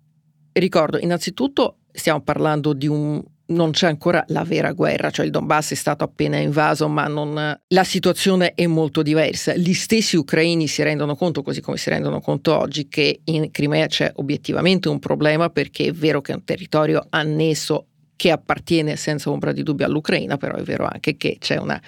[0.59, 5.71] ricordo, innanzitutto stiamo parlando di un non c'è ancora la vera guerra, cioè il Donbass
[5.71, 9.55] è stato appena invaso, ma non, la situazione è molto diversa.
[9.55, 13.87] Gli stessi ucraini si rendono conto, così come si rendono conto oggi, che in Crimea
[13.87, 19.29] c'è obiettivamente un problema perché è vero che è un territorio annesso che appartiene senza
[19.29, 21.81] ombra di dubbio all'Ucraina, però è vero anche che c'è una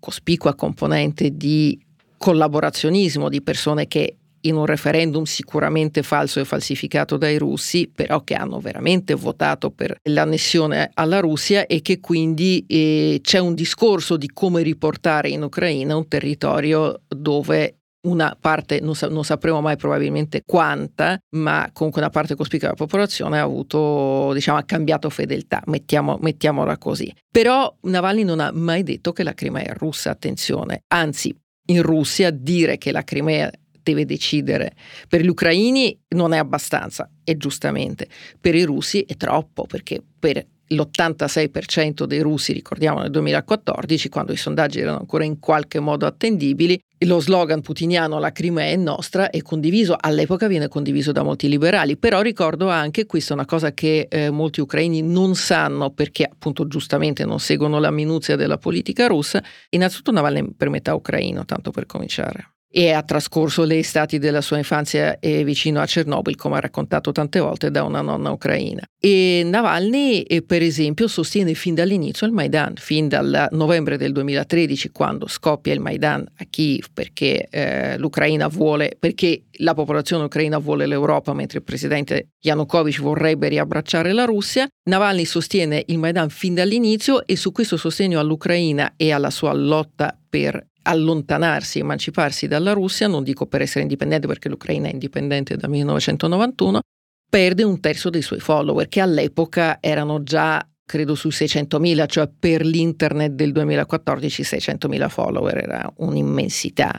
[0.00, 1.78] cospicua componente di
[2.16, 8.34] collaborazionismo di persone che in un referendum sicuramente falso e falsificato dai russi, però che
[8.34, 14.30] hanno veramente votato per l'annessione alla Russia e che quindi eh, c'è un discorso di
[14.32, 20.42] come riportare in Ucraina un territorio dove una parte, non, sa- non, sapremo mai probabilmente
[20.46, 26.18] quanta, ma comunque una parte cospicua della popolazione ha avuto, diciamo, ha cambiato fedeltà, mettiamo,
[26.20, 27.12] mettiamola così.
[27.30, 31.34] Però Navalny non ha mai detto che la Crimea è russa, attenzione, anzi
[31.70, 33.50] in Russia dire che la Crimea
[33.88, 34.74] deve decidere.
[35.08, 38.08] Per gli ucraini non è abbastanza, e giustamente.
[38.40, 44.36] Per i russi è troppo, perché per l'86% dei russi, ricordiamo nel 2014, quando i
[44.36, 49.40] sondaggi erano ancora in qualche modo attendibili, lo slogan putiniano la Crimea è nostra è
[49.40, 54.08] condiviso, all'epoca viene condiviso da molti liberali, però ricordo anche, questa è una cosa che
[54.10, 59.42] eh, molti ucraini non sanno perché appunto giustamente non seguono la minuzia della politica russa,
[59.70, 64.58] innanzitutto Navalny per metà ucraino, tanto per cominciare e ha trascorso le estati della sua
[64.58, 68.82] infanzia vicino a Chernobyl, come ha raccontato tante volte da una nonna ucraina.
[69.00, 74.90] E Navalny, eh, per esempio, sostiene fin dall'inizio il Maidan, fin dal novembre del 2013,
[74.90, 80.86] quando scoppia il Maidan a Kiev perché eh, l'Ucraina vuole, perché la popolazione ucraina vuole
[80.86, 84.66] l'Europa, mentre il presidente Yanukovych vorrebbe riabbracciare la Russia.
[84.88, 90.16] Navalny sostiene il Maidan fin dall'inizio e su questo sostegno all'Ucraina e alla sua lotta
[90.28, 95.70] per allontanarsi, emanciparsi dalla Russia, non dico per essere indipendente perché l'Ucraina è indipendente dal
[95.70, 96.80] 1991,
[97.28, 102.64] perde un terzo dei suoi follower che all'epoca erano già credo sui 600.000, cioè per
[102.64, 106.98] l'internet del 2014 600.000 follower era un'immensità.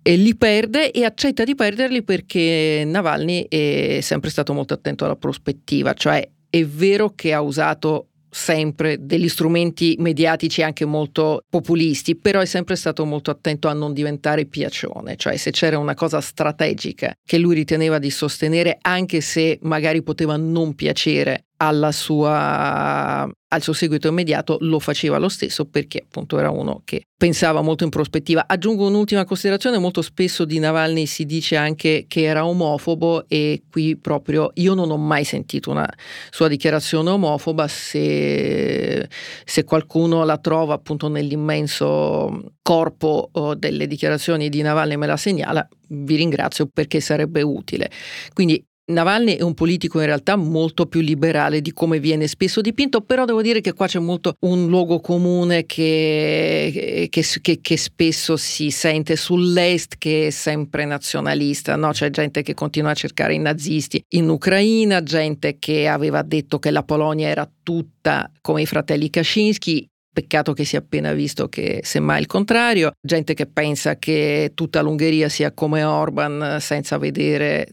[0.00, 5.16] E li perde e accetta di perderli perché Navalny è sempre stato molto attento alla
[5.16, 12.40] prospettiva, cioè è vero che ha usato sempre degli strumenti mediatici anche molto populisti, però
[12.40, 17.14] è sempre stato molto attento a non diventare piacione, cioè se c'era una cosa strategica
[17.24, 21.44] che lui riteneva di sostenere, anche se magari poteva non piacere
[21.90, 27.62] sua, al suo seguito immediato lo faceva lo stesso perché appunto era uno che pensava
[27.62, 28.44] molto in prospettiva.
[28.46, 33.96] Aggiungo un'ultima considerazione, molto spesso di Navalny si dice anche che era omofobo e qui
[33.96, 35.88] proprio io non ho mai sentito una
[36.30, 39.08] sua dichiarazione omofoba, se,
[39.44, 46.16] se qualcuno la trova appunto nell'immenso corpo delle dichiarazioni di Navalny me la segnala, vi
[46.16, 47.90] ringrazio perché sarebbe utile.
[48.32, 53.00] Quindi Navalny è un politico in realtà molto più liberale di come viene spesso dipinto,
[53.00, 58.36] però devo dire che qua c'è molto un luogo comune che, che, che, che spesso
[58.36, 61.92] si sente sull'est che è sempre nazionalista, no?
[61.92, 66.70] c'è gente che continua a cercare i nazisti in Ucraina, gente che aveva detto che
[66.70, 72.20] la Polonia era tutta come i fratelli Kaczynski, Peccato che sia appena visto che semmai
[72.20, 77.66] il contrario, gente che pensa che tutta l'Ungheria sia come Orban senza vedere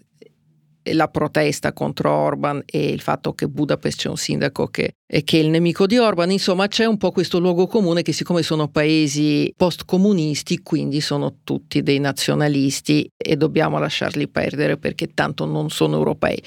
[0.83, 5.41] la protesta contro Orban e il fatto che Budapest c'è un sindaco che, che, è
[5.41, 9.53] il nemico di Orban, insomma c'è un po' questo luogo comune che siccome sono paesi
[9.55, 16.41] post-comunisti, quindi sono tutti dei nazionalisti e dobbiamo lasciarli perdere perché tanto non sono europei.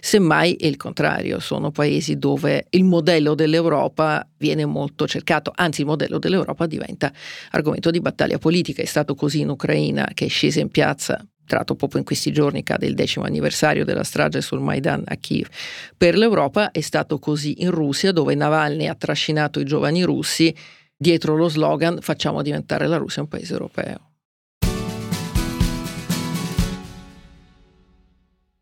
[0.00, 5.86] Semmai è il contrario, sono paesi dove il modello dell'Europa viene molto cercato, anzi il
[5.86, 7.12] modello dell'Europa diventa
[7.52, 11.56] argomento di battaglia politica, è stato così in Ucraina che è scesa in piazza tra
[11.56, 15.48] l'altro proprio in questi giorni cade il decimo anniversario della strage sul Maidan a Kiev.
[15.96, 20.54] Per l'Europa è stato così in Russia, dove Navalny ha trascinato i giovani russi
[20.96, 24.10] dietro lo slogan facciamo diventare la Russia un paese europeo.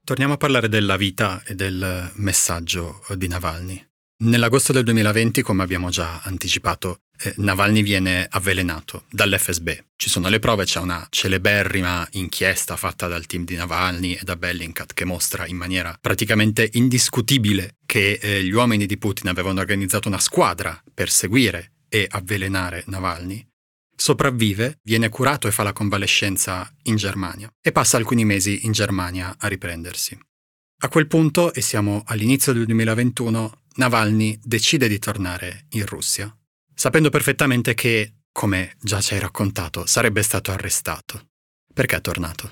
[0.04, 3.84] Torniamo a parlare della vita e del messaggio di Navalny.
[4.18, 7.00] Nell'agosto del 2020, come abbiamo già anticipato,
[7.36, 9.70] Navalny viene avvelenato dall'FSB.
[9.96, 14.36] Ci sono le prove, c'è una celeberrima inchiesta fatta dal team di Navalny e da
[14.36, 20.08] Bellingcat che mostra in maniera praticamente indiscutibile che eh, gli uomini di Putin avevano organizzato
[20.08, 23.46] una squadra per seguire e avvelenare Navalny.
[23.98, 29.34] Sopravvive, viene curato e fa la convalescenza in Germania e passa alcuni mesi in Germania
[29.38, 30.18] a riprendersi.
[30.80, 36.34] A quel punto, e siamo all'inizio del 2021, Navalny decide di tornare in Russia,
[36.76, 41.30] sapendo perfettamente che, come già ci hai raccontato, sarebbe stato arrestato.
[41.72, 42.50] Perché è tornato?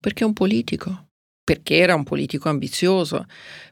[0.00, 1.08] Perché è un politico,
[1.44, 3.26] perché era un politico ambizioso,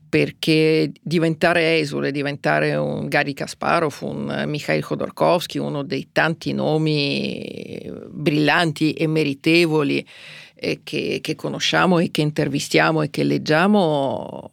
[0.08, 8.92] perché diventare esule, diventare un Gary Kasparov, un Mikhail Khodorkovsky, uno dei tanti nomi brillanti
[8.92, 10.06] e meritevoli
[10.54, 14.50] eh, che, che conosciamo e che intervistiamo e che leggiamo,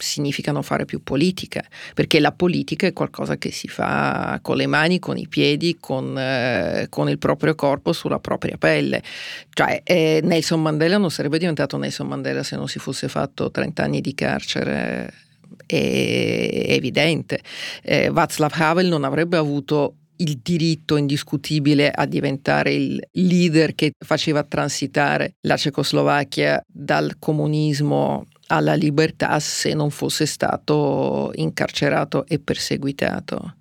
[0.00, 1.62] significano fare più politica,
[1.94, 6.16] perché la politica è qualcosa che si fa con le mani, con i piedi, con,
[6.18, 9.02] eh, con il proprio corpo, sulla propria pelle.
[9.52, 13.82] Cioè, eh, Nelson Mandela non sarebbe diventato Nelson Mandela se non si fosse fatto 30
[13.82, 15.12] anni di carcere,
[15.66, 17.40] è evidente.
[17.82, 24.42] Eh, Václav Havel non avrebbe avuto il diritto indiscutibile a diventare il leader che faceva
[24.42, 33.54] transitare la Cecoslovacchia dal comunismo alla libertà se non fosse stato incarcerato e perseguitato.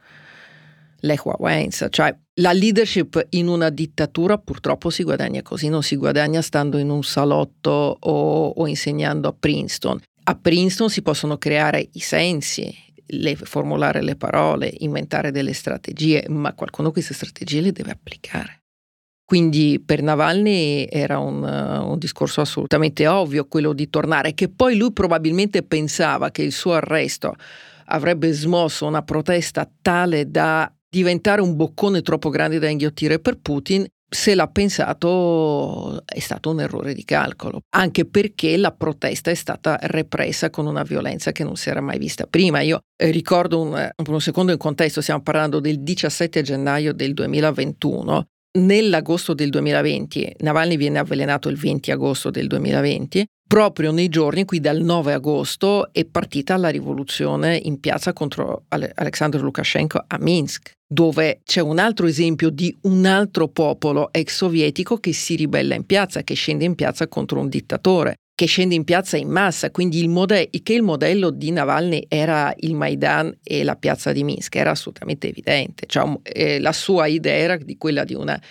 [1.01, 6.77] Wałęsa, cioè la leadership in una dittatura purtroppo si guadagna così, non si guadagna stando
[6.77, 10.01] in un salotto o, o insegnando a Princeton.
[10.23, 12.73] A Princeton si possono creare i sensi,
[13.05, 18.59] le, formulare le parole, inventare delle strategie, ma qualcuno queste strategie le deve applicare.
[19.29, 24.91] Quindi per Navalny era un, un, discorso assolutamente ovvio quello di tornare, che poi lui
[24.91, 27.35] probabilmente pensava che il suo arresto
[27.85, 33.85] avrebbe smosso una protesta tale da diventare un boccone troppo grande da inghiottire per Putin.
[34.09, 39.77] Se l'ha pensato è stato un errore di calcolo, anche perché la protesta è stata
[39.79, 42.61] repressa con una violenza che non si era mai vista prima.
[42.61, 48.25] Io eh, ricordo un, un secondo in contesto, stiamo parlando del 17 gennaio del 2021,
[48.51, 54.45] Nell'agosto del 2020, Navalny viene avvelenato il 20 agosto del 2020, proprio nei giorni in
[54.47, 60.71] cui dal 9 agosto è partita la rivoluzione in piazza contro Alexander Lukashenko a Minsk,
[60.87, 65.85] dove c'è un altro esempio di un altro popolo ex sovietico che si ribella in
[65.85, 69.99] piazza, che scende in piazza contro un dittatore che scende in piazza in massa, quindi
[69.99, 74.55] il modello, che il modello di Navalny era il Maidan e la piazza di Minsk,
[74.55, 75.85] era assolutamente evidente.
[75.87, 78.41] Cioè, eh, la sua idea era di quella di una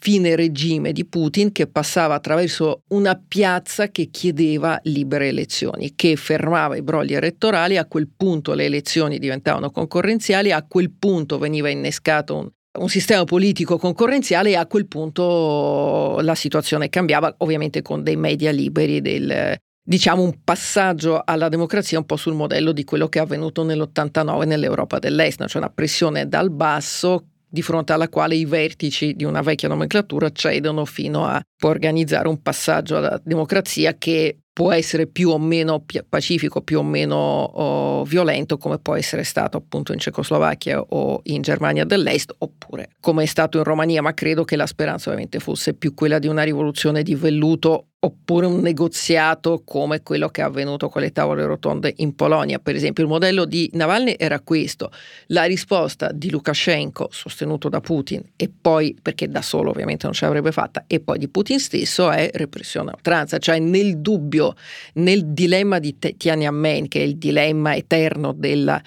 [0.00, 6.76] fine regime di Putin che passava attraverso una piazza che chiedeva libere elezioni, che fermava
[6.76, 12.36] i brogli elettorali, a quel punto le elezioni diventavano concorrenziali, a quel punto veniva innescato
[12.36, 18.16] un un sistema politico concorrenziale e a quel punto la situazione cambiava, ovviamente con dei
[18.16, 23.18] media liberi, del, diciamo un passaggio alla democrazia un po' sul modello di quello che
[23.18, 28.44] è avvenuto nell'89 nell'Europa dell'Est, cioè una pressione dal basso di fronte alla quale i
[28.44, 34.72] vertici di una vecchia nomenclatura cedono fino a organizzare un passaggio alla democrazia che può
[34.72, 39.92] essere più o meno pacifico, più o meno oh, violento, come può essere stato appunto
[39.92, 44.56] in Cecoslovacchia o in Germania dell'Est, oppure come è stato in Romania, ma credo che
[44.56, 50.02] la speranza ovviamente fosse più quella di una rivoluzione di velluto oppure un negoziato come
[50.02, 52.60] quello che è avvenuto con le tavole rotonde in Polonia.
[52.60, 54.92] Per esempio, il modello di Navalny era questo.
[55.26, 60.24] La risposta di Lukashenko, sostenuto da Putin, e poi, perché da solo ovviamente non ce
[60.24, 63.38] l'avrebbe fatta, e poi di Putin stesso, è repressione a oltranza.
[63.38, 64.54] Cioè nel dubbio,
[64.94, 68.80] nel dilemma di Tiananmen, che è il dilemma eterno della,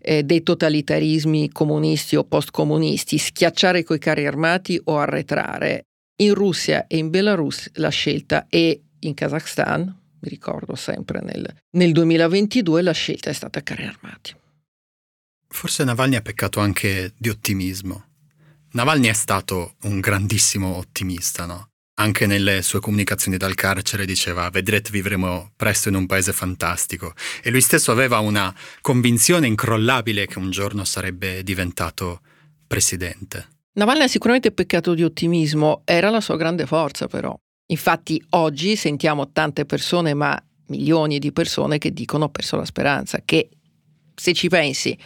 [0.00, 5.84] eh, dei totalitarismi comunisti o post-comunisti, schiacciare coi carri armati o arretrare,
[6.22, 9.82] in Russia e in Belarus la scelta è in Kazakhstan,
[10.20, 14.34] mi ricordo sempre nel, nel 2022 la scelta è stata carri armati.
[15.48, 18.04] Forse Navalny ha peccato anche di ottimismo.
[18.70, 21.68] Navalny è stato un grandissimo ottimista, no?
[21.94, 27.12] Anche nelle sue comunicazioni dal carcere diceva vedrete vivremo presto in un paese fantastico
[27.42, 32.22] e lui stesso aveva una convinzione incrollabile che un giorno sarebbe diventato
[32.66, 33.51] presidente.
[33.74, 37.34] Navalny ha sicuramente peccato di ottimismo, era la sua grande forza però.
[37.66, 43.22] Infatti oggi sentiamo tante persone, ma milioni di persone che dicono ho perso la speranza,
[43.24, 43.48] che
[44.14, 44.96] se ci pensi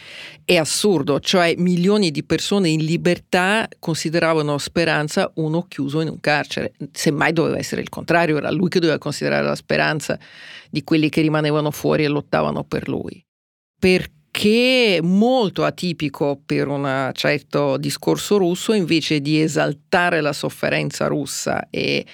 [0.43, 6.73] è assurdo, cioè milioni di persone in libertà consideravano speranza uno chiuso in un carcere,
[6.91, 10.19] semmai doveva essere il contrario, era lui che doveva considerare la speranza
[10.69, 13.23] di quelli che rimanevano fuori e lottavano per lui.
[14.37, 22.05] Perché molto atipico per un certo discorso russo, invece di esaltare la sofferenza russa e,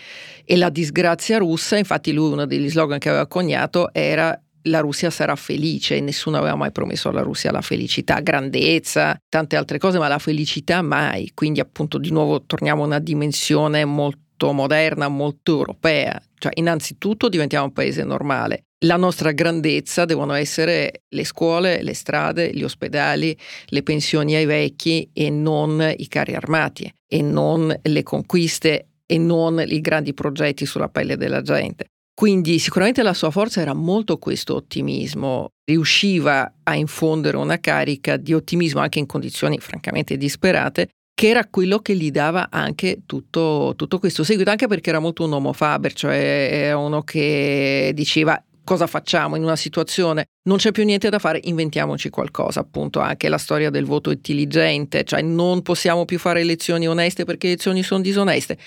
[0.45, 5.09] e la disgrazia russa, infatti lui uno degli slogan che aveva coniato era la Russia
[5.09, 10.07] sarà felice, nessuno aveva mai promesso alla Russia la felicità, grandezza, tante altre cose, ma
[10.07, 11.31] la felicità mai.
[11.33, 16.21] Quindi appunto di nuovo torniamo a una dimensione molto moderna, molto europea.
[16.37, 18.63] Cioè innanzitutto diventiamo un paese normale.
[18.85, 25.09] La nostra grandezza devono essere le scuole, le strade, gli ospedali, le pensioni ai vecchi
[25.13, 30.89] e non i carri armati e non le conquiste e non i grandi progetti sulla
[30.89, 31.85] pelle della gente.
[32.13, 38.33] Quindi sicuramente la sua forza era molto questo ottimismo, riusciva a infondere una carica di
[38.33, 43.99] ottimismo anche in condizioni francamente disperate, che era quello che gli dava anche tutto, tutto
[43.99, 49.35] questo seguito, anche perché era molto un uomo faber, cioè uno che diceva cosa facciamo
[49.35, 50.25] in una situazione?
[50.45, 55.03] Non c'è più niente da fare, inventiamoci qualcosa, appunto anche la storia del voto intelligente,
[55.05, 58.57] cioè non possiamo più fare elezioni oneste perché le elezioni sono disoneste.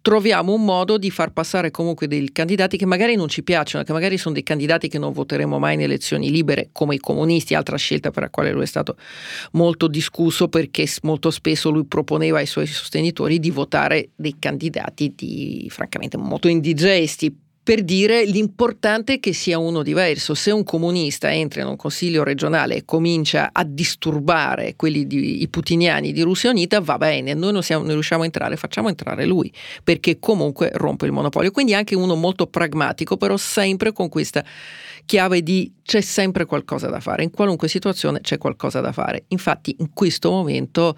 [0.00, 3.92] Troviamo un modo di far passare comunque dei candidati che magari non ci piacciono, che
[3.92, 7.76] magari sono dei candidati che non voteremo mai in elezioni libere, come i comunisti, altra
[7.76, 8.96] scelta per la quale lui è stato
[9.52, 15.66] molto discusso perché molto spesso lui proponeva ai suoi sostenitori di votare dei candidati di,
[15.70, 20.34] francamente molto indigesti per dire l'importante è che sia uno diverso.
[20.34, 25.48] Se un comunista entra in un consiglio regionale e comincia a disturbare quelli di, i
[25.48, 29.26] putiniani di Russia Unita, va bene, noi non, siamo, non riusciamo a entrare, facciamo entrare
[29.26, 29.52] lui,
[29.82, 31.50] perché comunque rompe il monopolio.
[31.50, 34.44] Quindi anche uno molto pragmatico, però sempre con questa
[35.04, 39.24] chiave di c'è sempre qualcosa da fare, in qualunque situazione c'è qualcosa da fare.
[39.30, 40.96] Infatti in questo momento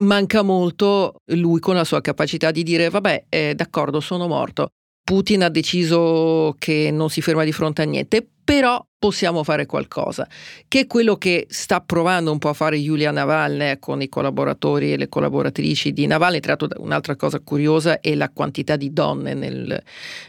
[0.00, 5.42] manca molto lui con la sua capacità di dire vabbè, eh, d'accordo, sono morto, Putin
[5.42, 10.28] ha deciso che non si ferma di fronte a niente, però possiamo fare qualcosa,
[10.66, 14.92] che è quello che sta provando un po' a fare Yulia Navalny con i collaboratori
[14.92, 16.40] e le collaboratrici di Navalny.
[16.40, 19.82] Tra l'altro un'altra cosa curiosa è la quantità di donne nel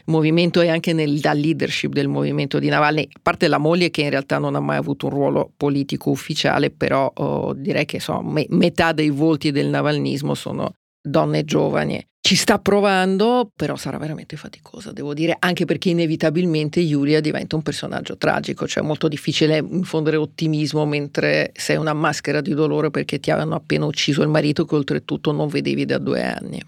[0.06, 4.10] movimento e anche nella leadership del movimento di Navalny, a parte la moglie che in
[4.10, 8.46] realtà non ha mai avuto un ruolo politico ufficiale, però oh, direi che insomma, me-
[8.50, 12.04] metà dei volti del navalnismo sono donne giovani.
[12.24, 17.62] Ci sta provando, però sarà veramente faticosa, devo dire, anche perché inevitabilmente Giulia diventa un
[17.62, 23.18] personaggio tragico, cioè è molto difficile infondere ottimismo mentre sei una maschera di dolore perché
[23.18, 26.62] ti hanno appena ucciso il marito che oltretutto non vedevi da due anni.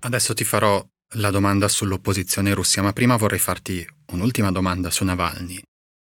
[0.00, 0.82] Adesso ti farò
[1.16, 5.60] la domanda sull'opposizione in Russia, ma prima vorrei farti un'ultima domanda su Navalny.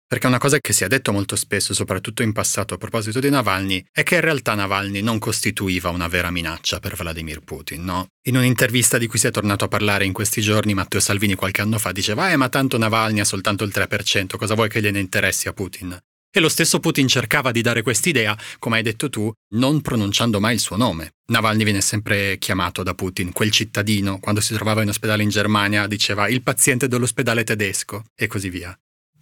[0.07, 3.31] Perché una cosa che si è detto molto spesso, soprattutto in passato a proposito di
[3.31, 8.07] Navalny, è che in realtà Navalny non costituiva una vera minaccia per Vladimir Putin, no?
[8.27, 11.61] In un'intervista di cui si è tornato a parlare in questi giorni, Matteo Salvini qualche
[11.61, 14.99] anno fa diceva «Eh, ma tanto Navalny ha soltanto il 3%, cosa vuoi che gliene
[14.99, 15.97] interessi a Putin?»
[16.31, 20.53] E lo stesso Putin cercava di dare quest'idea, come hai detto tu, non pronunciando mai
[20.53, 21.13] il suo nome.
[21.31, 25.87] Navalny viene sempre chiamato da Putin, quel cittadino, quando si trovava in ospedale in Germania,
[25.87, 28.77] diceva il paziente dell'ospedale tedesco e così via.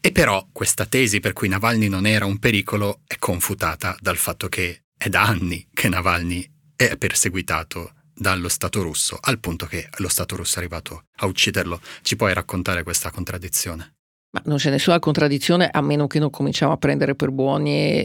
[0.05, 4.49] E però questa tesi per cui Navalny non era un pericolo è confutata dal fatto
[4.49, 6.45] che è da anni che Navalny
[6.75, 11.79] è perseguitato dallo Stato russo, al punto che lo Stato russo è arrivato a ucciderlo.
[12.01, 13.92] Ci puoi raccontare questa contraddizione?
[14.33, 18.03] Ma non c'è nessuna contraddizione a meno che non cominciamo a prendere per buoni e,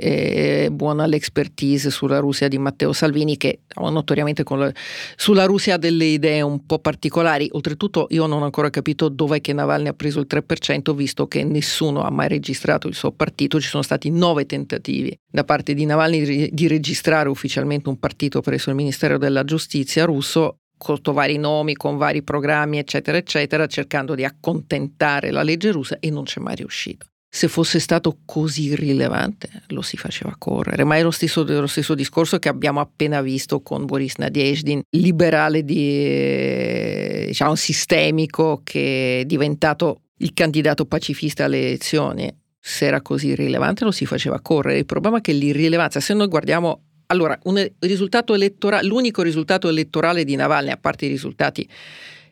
[0.65, 4.71] e buona l'expertise sulla Russia di Matteo Salvini che notoriamente la,
[5.17, 7.49] sulla Russia ha delle idee un po' particolari.
[7.53, 11.45] Oltretutto io non ho ancora capito dov'è che Navalny ha preso il 3% visto che
[11.45, 13.59] nessuno ha mai registrato il suo partito.
[13.59, 18.69] Ci sono stati nove tentativi da parte di Navalny di registrare ufficialmente un partito presso
[18.69, 24.25] il Ministero della Giustizia russo con vari nomi, con vari programmi, eccetera, eccetera, cercando di
[24.25, 27.07] accontentare la legge russa e non c'è mai riuscito.
[27.31, 31.95] Se fosse stato così rilevante lo si faceva correre, ma è lo stesso, lo stesso
[31.95, 40.05] discorso che abbiamo appena visto con Boris Nadezhdin, liberale di, diciamo, sistemico che è diventato
[40.19, 42.35] il candidato pacifista alle elezioni.
[42.59, 44.79] Se era così rilevante lo si faceva correre.
[44.79, 47.39] Il problema è che l'irrilevanza, se noi guardiamo allora,
[47.81, 48.35] risultato
[48.83, 51.69] l'unico risultato elettorale di Navalny, a parte i risultati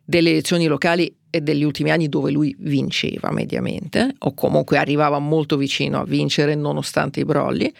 [0.05, 5.57] delle elezioni locali e degli ultimi anni dove lui vinceva mediamente, o comunque arrivava molto
[5.57, 7.73] vicino a vincere nonostante i brogli,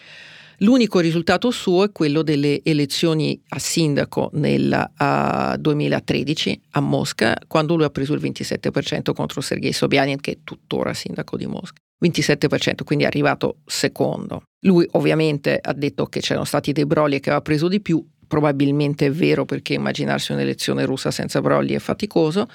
[0.61, 7.75] L'unico risultato suo è quello delle elezioni a sindaco nel uh, 2013 a Mosca, quando
[7.75, 11.79] lui ha preso il 27% contro Sergei Sobyanin, che è tuttora sindaco di Mosca.
[12.03, 14.43] 27%, quindi è arrivato secondo.
[14.61, 18.05] Lui ovviamente ha detto che c'erano stati dei brogli e che aveva preso di più,
[18.27, 22.47] probabilmente è vero perché immaginarsi un'elezione russa senza brogli è faticoso.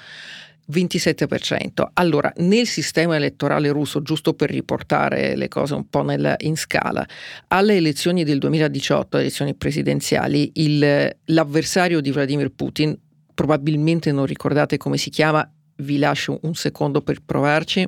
[0.71, 1.87] 27%.
[1.93, 7.05] Allora, nel sistema elettorale russo, giusto per riportare le cose un po' nel, in scala,
[7.49, 12.97] alle elezioni del 2018, elezioni presidenziali, il, l'avversario di Vladimir Putin,
[13.33, 15.45] probabilmente non ricordate come si chiama,
[15.77, 17.85] vi lascio un secondo per provarci,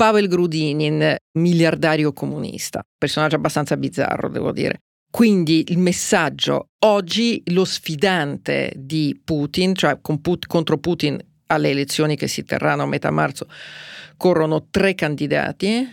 [0.00, 4.78] Pavel Grudinin, miliardario comunista, personaggio abbastanza bizzarro, devo dire.
[5.10, 12.28] Quindi il messaggio, oggi lo sfidante di Putin, cioè Put- contro Putin alle elezioni che
[12.28, 13.46] si terranno a metà marzo,
[14.16, 15.86] corrono tre candidati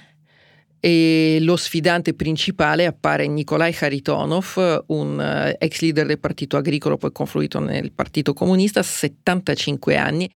[0.80, 7.12] e lo sfidante principale appare Nikolai Kharitonov, un uh, ex leader del partito agricolo, poi
[7.12, 10.30] confluito nel partito comunista, 75 anni,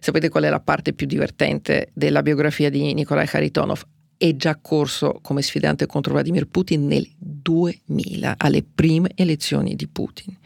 [0.00, 3.82] Sapete qual è la parte più divertente della biografia di Nikolai Kharitonov?
[4.16, 10.36] È già corso come sfidante contro Vladimir Putin nel 2000, alle prime elezioni di Putin.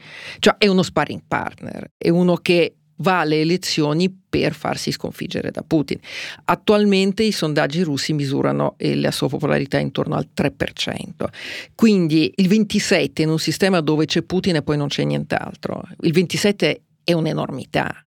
[0.41, 5.63] Cioè è uno sparring partner, è uno che va alle elezioni per farsi sconfiggere da
[5.63, 5.99] Putin.
[6.45, 11.27] Attualmente i sondaggi russi misurano la sua popolarità intorno al 3%.
[11.75, 15.83] Quindi il 27 in un sistema dove c'è Putin e poi non c'è nient'altro.
[16.01, 18.04] Il 27 è un'enormità.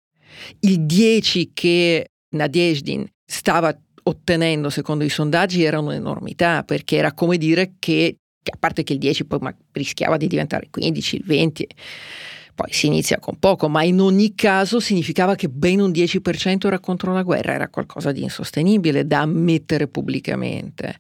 [0.61, 7.73] Il 10 che Nadezhdin stava ottenendo secondo i sondaggi era un'enormità perché era come dire
[7.79, 9.39] che, a parte che il 10 poi
[9.71, 11.67] rischiava di diventare il 15, il 20
[12.57, 16.79] poi si inizia con poco, ma in ogni caso significava che ben un 10% era
[16.79, 20.97] contro la guerra, era qualcosa di insostenibile da ammettere pubblicamente.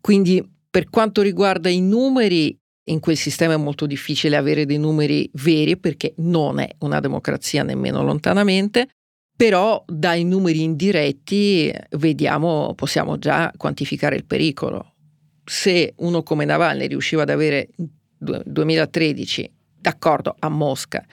[0.00, 2.58] Quindi per quanto riguarda i numeri,
[2.88, 7.62] in quel sistema è molto difficile avere dei numeri veri perché non è una democrazia
[7.62, 8.88] nemmeno lontanamente,
[9.36, 14.94] però dai numeri indiretti vediamo, possiamo già quantificare il pericolo.
[15.44, 17.68] Se uno come Navalny riusciva ad avere
[18.18, 21.04] 2013, d'accordo, a Mosca,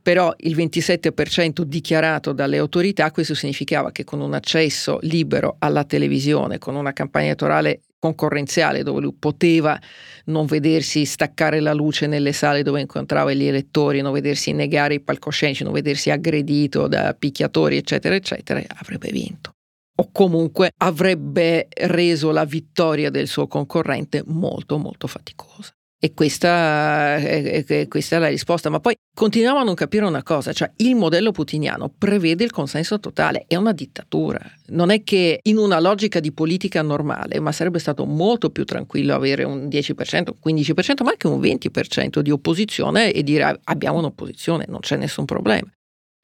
[0.00, 6.58] però il 27% dichiarato dalle autorità, questo significava che con un accesso libero alla televisione,
[6.58, 9.78] con una campagna elettorale concorrenziale dove lui poteva
[10.24, 15.00] non vedersi staccare la luce nelle sale dove incontrava gli elettori, non vedersi negare i
[15.00, 19.52] palcoscenici, non vedersi aggredito da picchiatori, eccetera, eccetera, avrebbe vinto.
[19.94, 25.72] O comunque avrebbe reso la vittoria del suo concorrente molto, molto faticosa.
[26.04, 28.68] E questa, eh, questa, è la risposta.
[28.70, 32.98] Ma poi continuiamo a non capire una cosa, cioè il modello putiniano prevede il consenso
[32.98, 34.40] totale, è una dittatura.
[34.70, 39.14] Non è che in una logica di politica normale, ma sarebbe stato molto più tranquillo
[39.14, 44.64] avere un 10%, un 15%, ma anche un 20% di opposizione e dire abbiamo un'opposizione,
[44.66, 45.70] non c'è nessun problema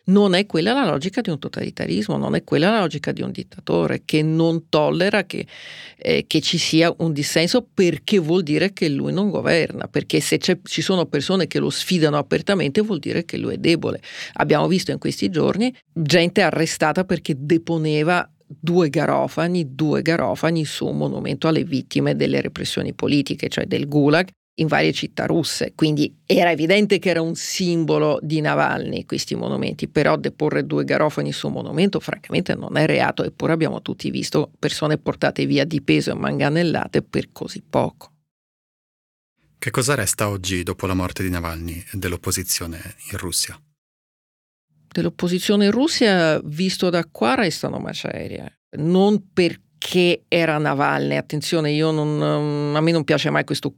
[0.08, 3.30] non è quella la logica di un totalitarismo, non è quella la logica di un
[3.30, 5.46] dittatore che non tollera che,
[5.96, 10.38] eh, che ci sia un dissenso perché vuol dire che lui non governa, perché se
[10.38, 14.00] ci sono persone che lo sfidano apertamente vuol dire che lui è debole.
[14.34, 20.96] Abbiamo visto in questi giorni gente arrestata perché deponeva due garofani, due garofani su un
[20.96, 24.28] monumento alle vittime delle repressioni politiche, cioè del Gulag,
[24.58, 29.88] in varie città russe, quindi era evidente che era un simbolo di Navalny questi monumenti,
[29.88, 34.50] però deporre due garofani su un monumento francamente non è reato, eppure abbiamo tutti visto
[34.58, 38.12] persone portate via di peso e manganellate per così poco.
[39.58, 43.60] Che cosa resta oggi dopo la morte di Navalny e dell'opposizione in Russia?
[44.90, 48.60] Dell'opposizione in Russia, visto da qua, restano macerie.
[48.78, 53.74] Non perché era Navalny, attenzione, non, a me non piace mai questo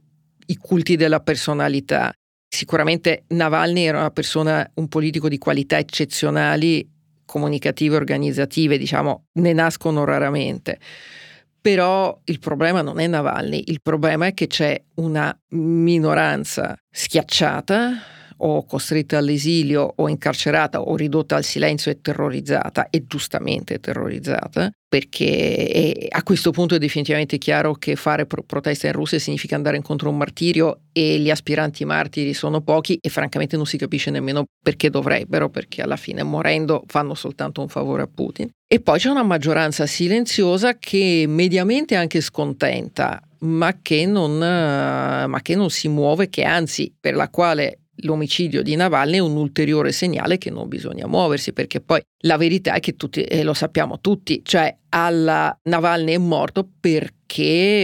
[0.51, 2.11] i culti della personalità.
[2.47, 6.87] Sicuramente Navalny era una persona, un politico di qualità eccezionali,
[7.25, 10.79] comunicative, organizzative, diciamo, ne nascono raramente.
[11.61, 17.91] Però il problema non è Navalny, il problema è che c'è una minoranza schiacciata
[18.43, 26.07] o costretta all'esilio o incarcerata o ridotta al silenzio e terrorizzata, e giustamente terrorizzata, perché
[26.09, 30.09] a questo punto è definitivamente chiaro che fare pro- protesta in Russia significa andare incontro
[30.09, 34.45] a un martirio e gli aspiranti martiri sono pochi e francamente non si capisce nemmeno
[34.61, 38.49] perché dovrebbero, perché alla fine morendo fanno soltanto un favore a Putin.
[38.67, 45.39] E poi c'è una maggioranza silenziosa che mediamente è anche scontenta, ma che non, ma
[45.41, 49.91] che non si muove, che anzi per la quale l'omicidio di Navalny è un ulteriore
[49.91, 53.99] segnale che non bisogna muoversi, perché poi la verità è che tutti, e lo sappiamo
[53.99, 57.19] tutti, cioè alla Navalny è morto perché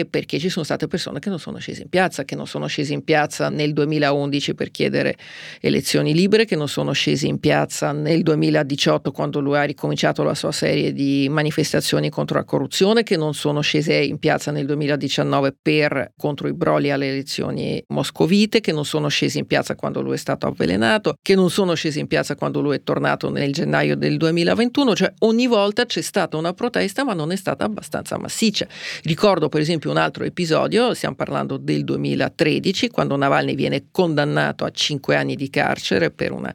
[0.10, 2.94] perché, ci sono state persone che non sono scese in piazza, che non sono scese
[2.94, 5.16] in piazza nel 2011 per chiedere
[5.62, 10.36] elezioni libere, che non sono scese in piazza nel 2018 quando lui ha ricominciato la
[10.36, 15.56] sua serie di manifestazioni contro la corruzione, che non sono scese in piazza nel 2019
[15.62, 20.16] per, contro i broli alle elezioni moscovite, che non sono scese in piazza quando lui
[20.16, 23.96] è stato avvelenato, che non sono scese in piazza quando lui è tornato nel gennaio
[23.96, 28.68] del 2021, cioè ogni volta c'è stata una protesta ma non è stata abbastanza massiccia.
[29.04, 34.72] Ricordo per esempio un altro episodio, stiamo parlando del 2013, quando Navalny viene condannato a
[34.72, 36.54] cinque anni di carcere per una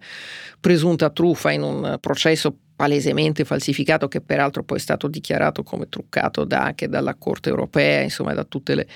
[0.60, 6.44] presunta truffa in un processo palesemente falsificato che peraltro poi è stato dichiarato come truccato
[6.44, 8.88] da, anche dalla Corte europea, insomma da tutte le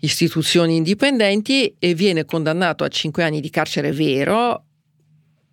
[0.00, 4.64] istituzioni indipendenti e viene condannato a cinque anni di carcere vero.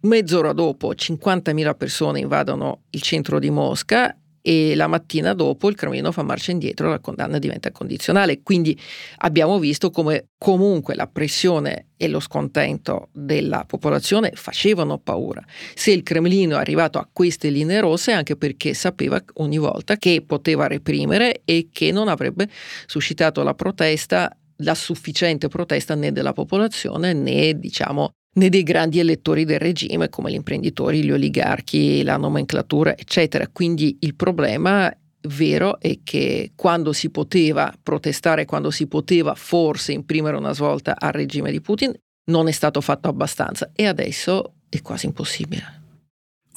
[0.02, 4.16] Mezz'ora dopo 50.000 persone invadono il centro di Mosca
[4.48, 8.43] e la mattina dopo il Cremlino fa marcia indietro, la condanna diventa condizionale.
[8.43, 8.80] Quindi
[9.18, 15.43] abbiamo visto come comunque la pressione e lo scontento della popolazione facevano paura.
[15.74, 19.98] Se il Cremlino è arrivato a queste linee rosse è anche perché sapeva ogni volta
[19.98, 22.48] che poteva reprimere e che non avrebbe
[22.86, 29.46] suscitato la protesta la sufficiente protesta né della popolazione né diciamo né dei grandi elettori
[29.46, 33.48] del regime come gli imprenditori, gli oligarchi, la nomenclatura, eccetera.
[33.48, 34.94] Quindi il problema
[35.28, 41.12] vero è che quando si poteva protestare, quando si poteva forse imprimere una svolta al
[41.12, 41.94] regime di Putin,
[42.26, 45.84] non è stato fatto abbastanza e adesso è quasi impossibile.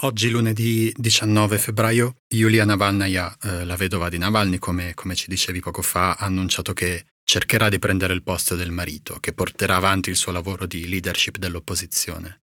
[0.03, 5.59] Oggi, lunedì 19 febbraio, Yulia Navalnaya, eh, la vedova di Navalny, come, come ci dicevi
[5.59, 10.09] poco fa, ha annunciato che cercherà di prendere il posto del marito, che porterà avanti
[10.09, 12.41] il suo lavoro di leadership dell'opposizione.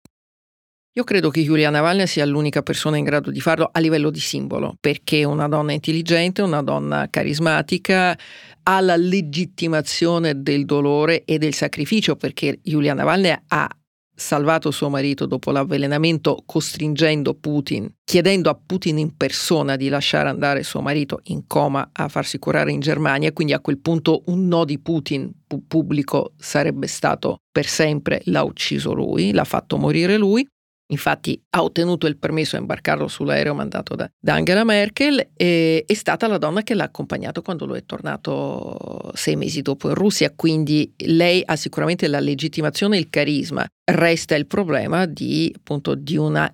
[0.96, 4.20] Io credo che Giulia Navalny sia l'unica persona in grado di farlo a livello di
[4.20, 8.16] simbolo, perché è una donna intelligente, una donna carismatica,
[8.64, 13.68] ha la legittimazione del dolore e del sacrificio, perché Giulia Navalny ha
[14.14, 20.62] salvato suo marito dopo l'avvelenamento costringendo Putin, chiedendo a Putin in persona di lasciare andare
[20.62, 24.64] suo marito in coma a farsi curare in Germania, quindi a quel punto un no
[24.64, 25.30] di Putin
[25.66, 30.46] pubblico sarebbe stato per sempre l'ha ucciso lui, l'ha fatto morire lui.
[30.88, 35.94] Infatti ha ottenuto il permesso a imbarcarlo sull'aereo mandato da, da Angela Merkel e è
[35.94, 40.32] stata la donna che l'ha accompagnato quando lui è tornato sei mesi dopo in Russia,
[40.34, 43.66] quindi lei ha sicuramente la legittimazione e il carisma.
[43.84, 46.52] Resta il problema di, appunto, di una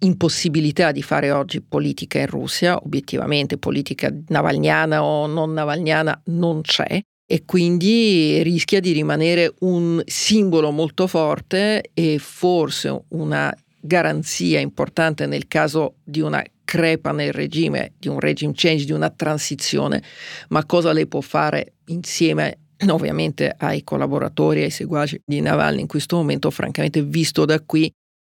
[0.00, 7.00] impossibilità di fare oggi politica in Russia, obiettivamente politica navalniana o non navalniana non c'è
[7.26, 13.54] e quindi rischia di rimanere un simbolo molto forte e forse una
[13.86, 19.10] garanzia importante nel caso di una crepa nel regime, di un regime change, di una
[19.10, 20.02] transizione,
[20.48, 26.16] ma cosa lei può fare insieme ovviamente ai collaboratori, ai seguaci di Navalny in questo
[26.16, 27.90] momento, francamente visto da qui,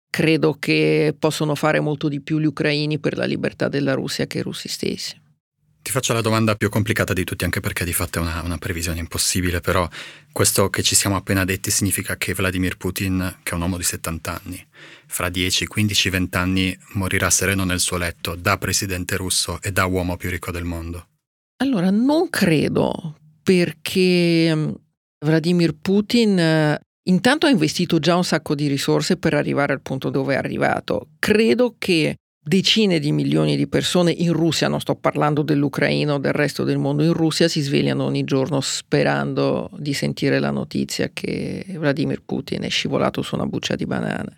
[0.10, 4.40] credo che possono fare molto di più gli ucraini per la libertà della Russia che
[4.40, 5.20] i russi stessi.
[5.82, 8.58] Ti faccio la domanda più complicata di tutti, anche perché di fatto è una, una,
[8.58, 9.88] previsione impossibile, però
[10.32, 13.84] questo che ci siamo appena detti significa che Vladimir Putin, che è un uomo di
[13.84, 14.68] 70 anni,
[15.08, 19.86] fra 10, 15, 20 anni morirà sereno nel suo letto da presidente russo e da
[19.86, 21.08] uomo più ricco del mondo?
[21.62, 24.70] Allora, non credo, perché mm,
[25.26, 30.10] Vladimir Putin eh, intanto ha investito già un sacco di risorse per arrivare al punto
[30.10, 31.10] dove è arrivato.
[31.18, 36.34] Credo che decine di milioni di persone in Russia, non sto parlando dell'Ucraina o del
[36.34, 41.66] resto del mondo, in Russia si svegliano ogni giorno sperando di sentire la notizia che
[41.76, 44.36] Vladimir Putin è scivolato su una buccia di banana.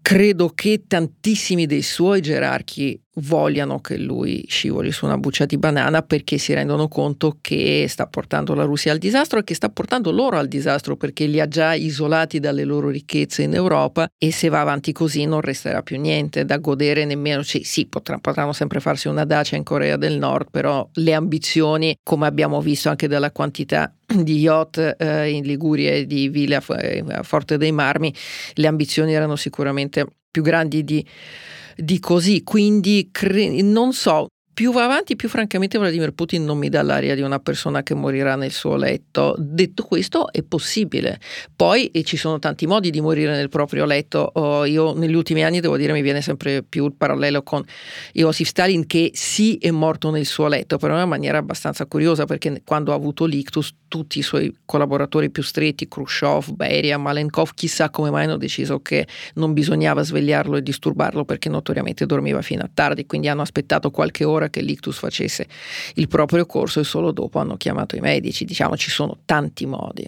[0.00, 6.02] Credo che tantissimi dei suoi gerarchi vogliano che lui scivoli su una buccia di banana
[6.02, 10.10] perché si rendono conto che sta portando la Russia al disastro e che sta portando
[10.10, 14.48] loro al disastro perché li ha già isolati dalle loro ricchezze in Europa e se
[14.48, 19.08] va avanti così non resterà più niente da godere nemmeno, sì, sì potranno sempre farsi
[19.08, 23.94] una dacia in Corea del Nord, però le ambizioni, come abbiamo visto anche dalla quantità
[24.06, 26.62] di yacht eh, in Liguria e di ville a,
[27.08, 28.14] a Forte dei Marmi,
[28.54, 31.06] le ambizioni erano sicuramente più grandi di
[31.76, 36.68] di così, quindi cre- non so, più va avanti, più francamente Vladimir Putin non mi
[36.68, 39.34] dà l'aria di una persona che morirà nel suo letto.
[39.38, 41.18] Detto questo, è possibile.
[41.54, 44.30] Poi ci sono tanti modi di morire nel proprio letto.
[44.34, 47.64] Oh, io negli ultimi anni, devo dire, mi viene sempre più il parallelo con
[48.12, 52.24] Iosif Stalin, che sì è morto nel suo letto, però in una maniera abbastanza curiosa,
[52.26, 57.90] perché quando ha avuto l'ictus, tutti i suoi collaboratori più stretti, Khrushchev, Beria, Malenkov, chissà
[57.90, 62.70] come mai hanno deciso che non bisognava svegliarlo e disturbarlo perché notoriamente dormiva fino a
[62.72, 65.48] tardi, quindi hanno aspettato qualche ora che l'ictus facesse
[65.94, 68.44] il proprio corso e solo dopo hanno chiamato i medici.
[68.44, 70.06] Diciamo ci sono tanti modi.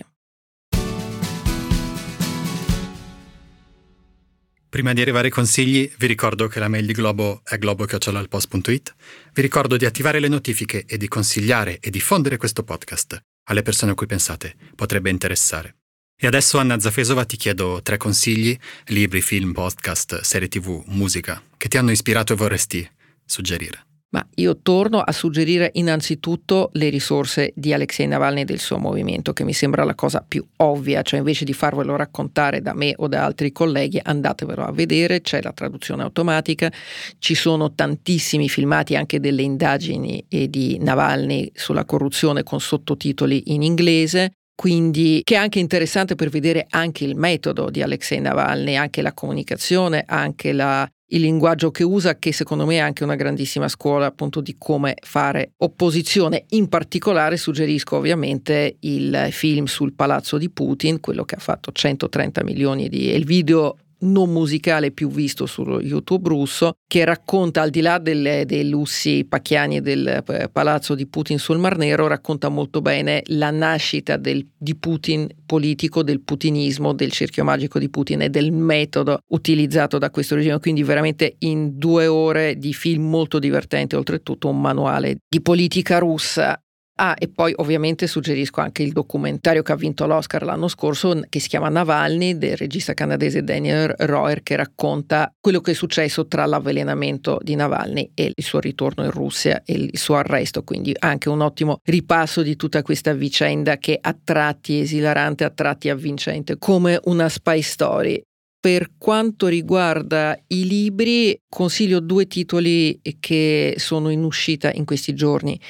[4.74, 8.94] Prima di arrivare ai consigli, vi ricordo che la mail di Globo è globo.it.
[9.32, 13.92] Vi ricordo di attivare le notifiche e di consigliare e diffondere questo podcast alle persone
[13.92, 15.76] a cui pensate potrebbe interessare.
[16.16, 21.68] E adesso Anna Zafesova ti chiedo tre consigli, libri, film, podcast, serie tv, musica, che
[21.68, 22.90] ti hanno ispirato e vorresti
[23.24, 23.93] suggerire.
[24.14, 29.32] Ma io torno a suggerire innanzitutto le risorse di Alexei Navalny e del suo movimento,
[29.32, 33.08] che mi sembra la cosa più ovvia, cioè invece di farvelo raccontare da me o
[33.08, 36.70] da altri colleghi, andatevelo a vedere, c'è la traduzione automatica,
[37.18, 44.30] ci sono tantissimi filmati anche delle indagini di Navalny sulla corruzione con sottotitoli in inglese,
[44.54, 49.12] quindi che è anche interessante per vedere anche il metodo di Alexei Navalny, anche la
[49.12, 54.06] comunicazione, anche la il linguaggio che usa, che secondo me è anche una grandissima scuola
[54.06, 56.44] appunto di come fare opposizione.
[56.50, 62.42] In particolare suggerisco ovviamente il film sul palazzo di Putin, quello che ha fatto 130
[62.42, 63.10] milioni di...
[63.10, 68.44] il video non musicale più visto su YouTube russo, che racconta, al di là delle,
[68.46, 73.50] dei lussi pacchiani del eh, palazzo di Putin sul Mar Nero, racconta molto bene la
[73.50, 79.18] nascita del, di Putin politico, del putinismo, del cerchio magico di Putin e del metodo
[79.28, 80.58] utilizzato da questo regime.
[80.60, 86.58] Quindi veramente in due ore di film molto divertente, oltretutto un manuale di politica russa
[86.96, 91.40] Ah, e poi ovviamente suggerisco anche il documentario che ha vinto l'Oscar l'anno scorso, che
[91.40, 96.46] si chiama Navalny, del regista canadese Daniel Roer, che racconta quello che è successo tra
[96.46, 100.62] l'avvelenamento di Navalny e il suo ritorno in Russia e il suo arresto.
[100.62, 105.88] Quindi anche un ottimo ripasso di tutta questa vicenda che a tratti esilarante, a tratti
[105.88, 108.22] avvincente, come una spy story.
[108.64, 115.60] Per quanto riguarda i libri, consiglio due titoli che sono in uscita in questi giorni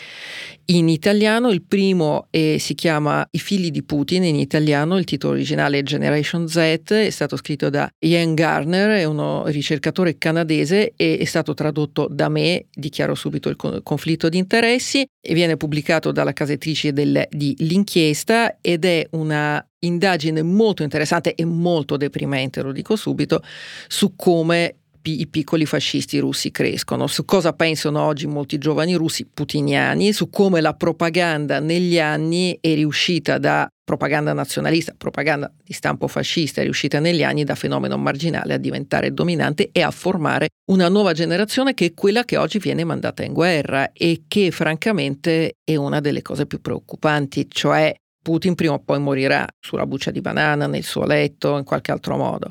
[0.66, 1.50] in italiano.
[1.50, 5.82] Il primo è, si chiama I figli di Putin in italiano, il titolo originale è
[5.82, 11.54] Generation Z, è stato scritto da Ian Garner, è uno ricercatore canadese e è stato
[11.54, 16.92] tradotto da me, dichiaro subito il conflitto di interessi, e viene pubblicato dalla casa editrice
[16.92, 23.42] di L'Inchiesta ed è una indagine molto interessante e molto deprimente, lo dico subito,
[23.86, 30.12] su come i piccoli fascisti russi crescono, su cosa pensano oggi molti giovani russi putiniani,
[30.12, 36.60] su come la propaganda negli anni è riuscita da propaganda nazionalista, propaganda di stampo fascista,
[36.60, 41.12] è riuscita negli anni da fenomeno marginale a diventare dominante e a formare una nuova
[41.12, 46.00] generazione che è quella che oggi viene mandata in guerra e che francamente è una
[46.00, 47.94] delle cose più preoccupanti, cioè
[48.24, 52.16] Putin prima o poi morirà sulla buccia di banana, nel suo letto, in qualche altro
[52.16, 52.50] modo.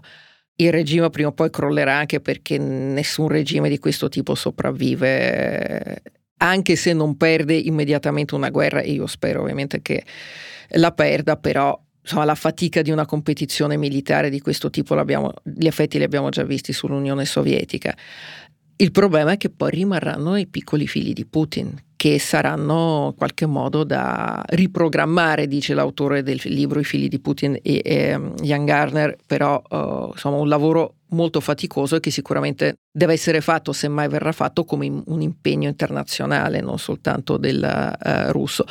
[0.56, 6.02] Il regime prima o poi crollerà anche perché nessun regime di questo tipo sopravvive,
[6.38, 10.04] anche se non perde immediatamente una guerra, e io spero ovviamente che
[10.76, 14.96] la perda, però insomma, la fatica di una competizione militare di questo tipo
[15.44, 17.98] gli effetti li abbiamo già visti sull'Unione Sovietica.
[18.76, 21.74] Il problema è che poi rimarranno i piccoli figli di Putin,
[22.04, 27.58] che saranno in qualche modo da riprogrammare, dice l'autore del libro I figli di Putin
[27.62, 33.14] e, e Jan Garner, però uh, insomma un lavoro molto faticoso e che sicuramente deve
[33.14, 38.66] essere fatto, se mai verrà fatto, come un impegno internazionale, non soltanto del uh, russo.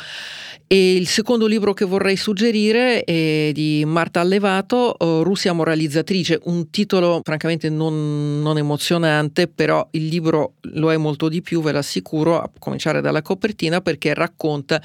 [0.73, 6.71] E il secondo libro che vorrei suggerire è di Marta Allevato, uh, Russia moralizzatrice, un
[6.71, 12.41] titolo francamente non, non, emozionante, però il libro lo è molto di più, ve l'assicuro,
[12.41, 14.81] a cominciare dalla copertina, perché racconta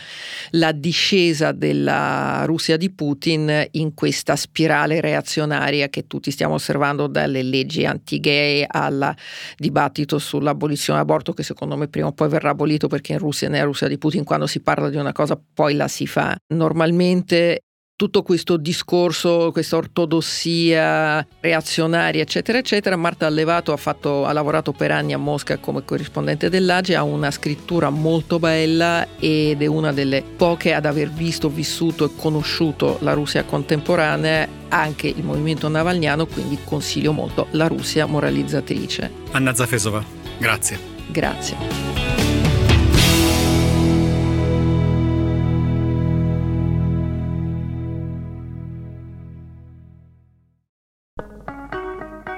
[0.51, 7.43] la discesa della Russia di Putin in questa spirale reazionaria che tutti stiamo osservando dalle
[7.43, 9.17] leggi anti-gay al
[9.57, 13.65] dibattito sull'abolizione dell'aborto, che secondo me prima o poi verrà abolito perché in Russia nella
[13.65, 16.37] Russia di Putin quando si parla di una cosa poi la si fa.
[16.49, 17.63] Normalmente
[17.99, 22.95] tutto questo discorso, questa ortodossia reazionaria, eccetera, eccetera.
[22.95, 27.33] Marta Allevato ha, fatto, ha lavorato per anni a Mosca come corrispondente dell'AGE, ha una
[27.33, 33.15] scrittura molto bella ed è una delle poche ad aver visto, vissuto e conosciuto la
[33.15, 39.11] Russia contemporanea, anche il movimento navalniano, quindi consiglio molto la Russia moralizzatrice.
[39.33, 40.05] Anna Zafesova,
[40.39, 40.79] grazie.
[41.09, 42.08] Grazie.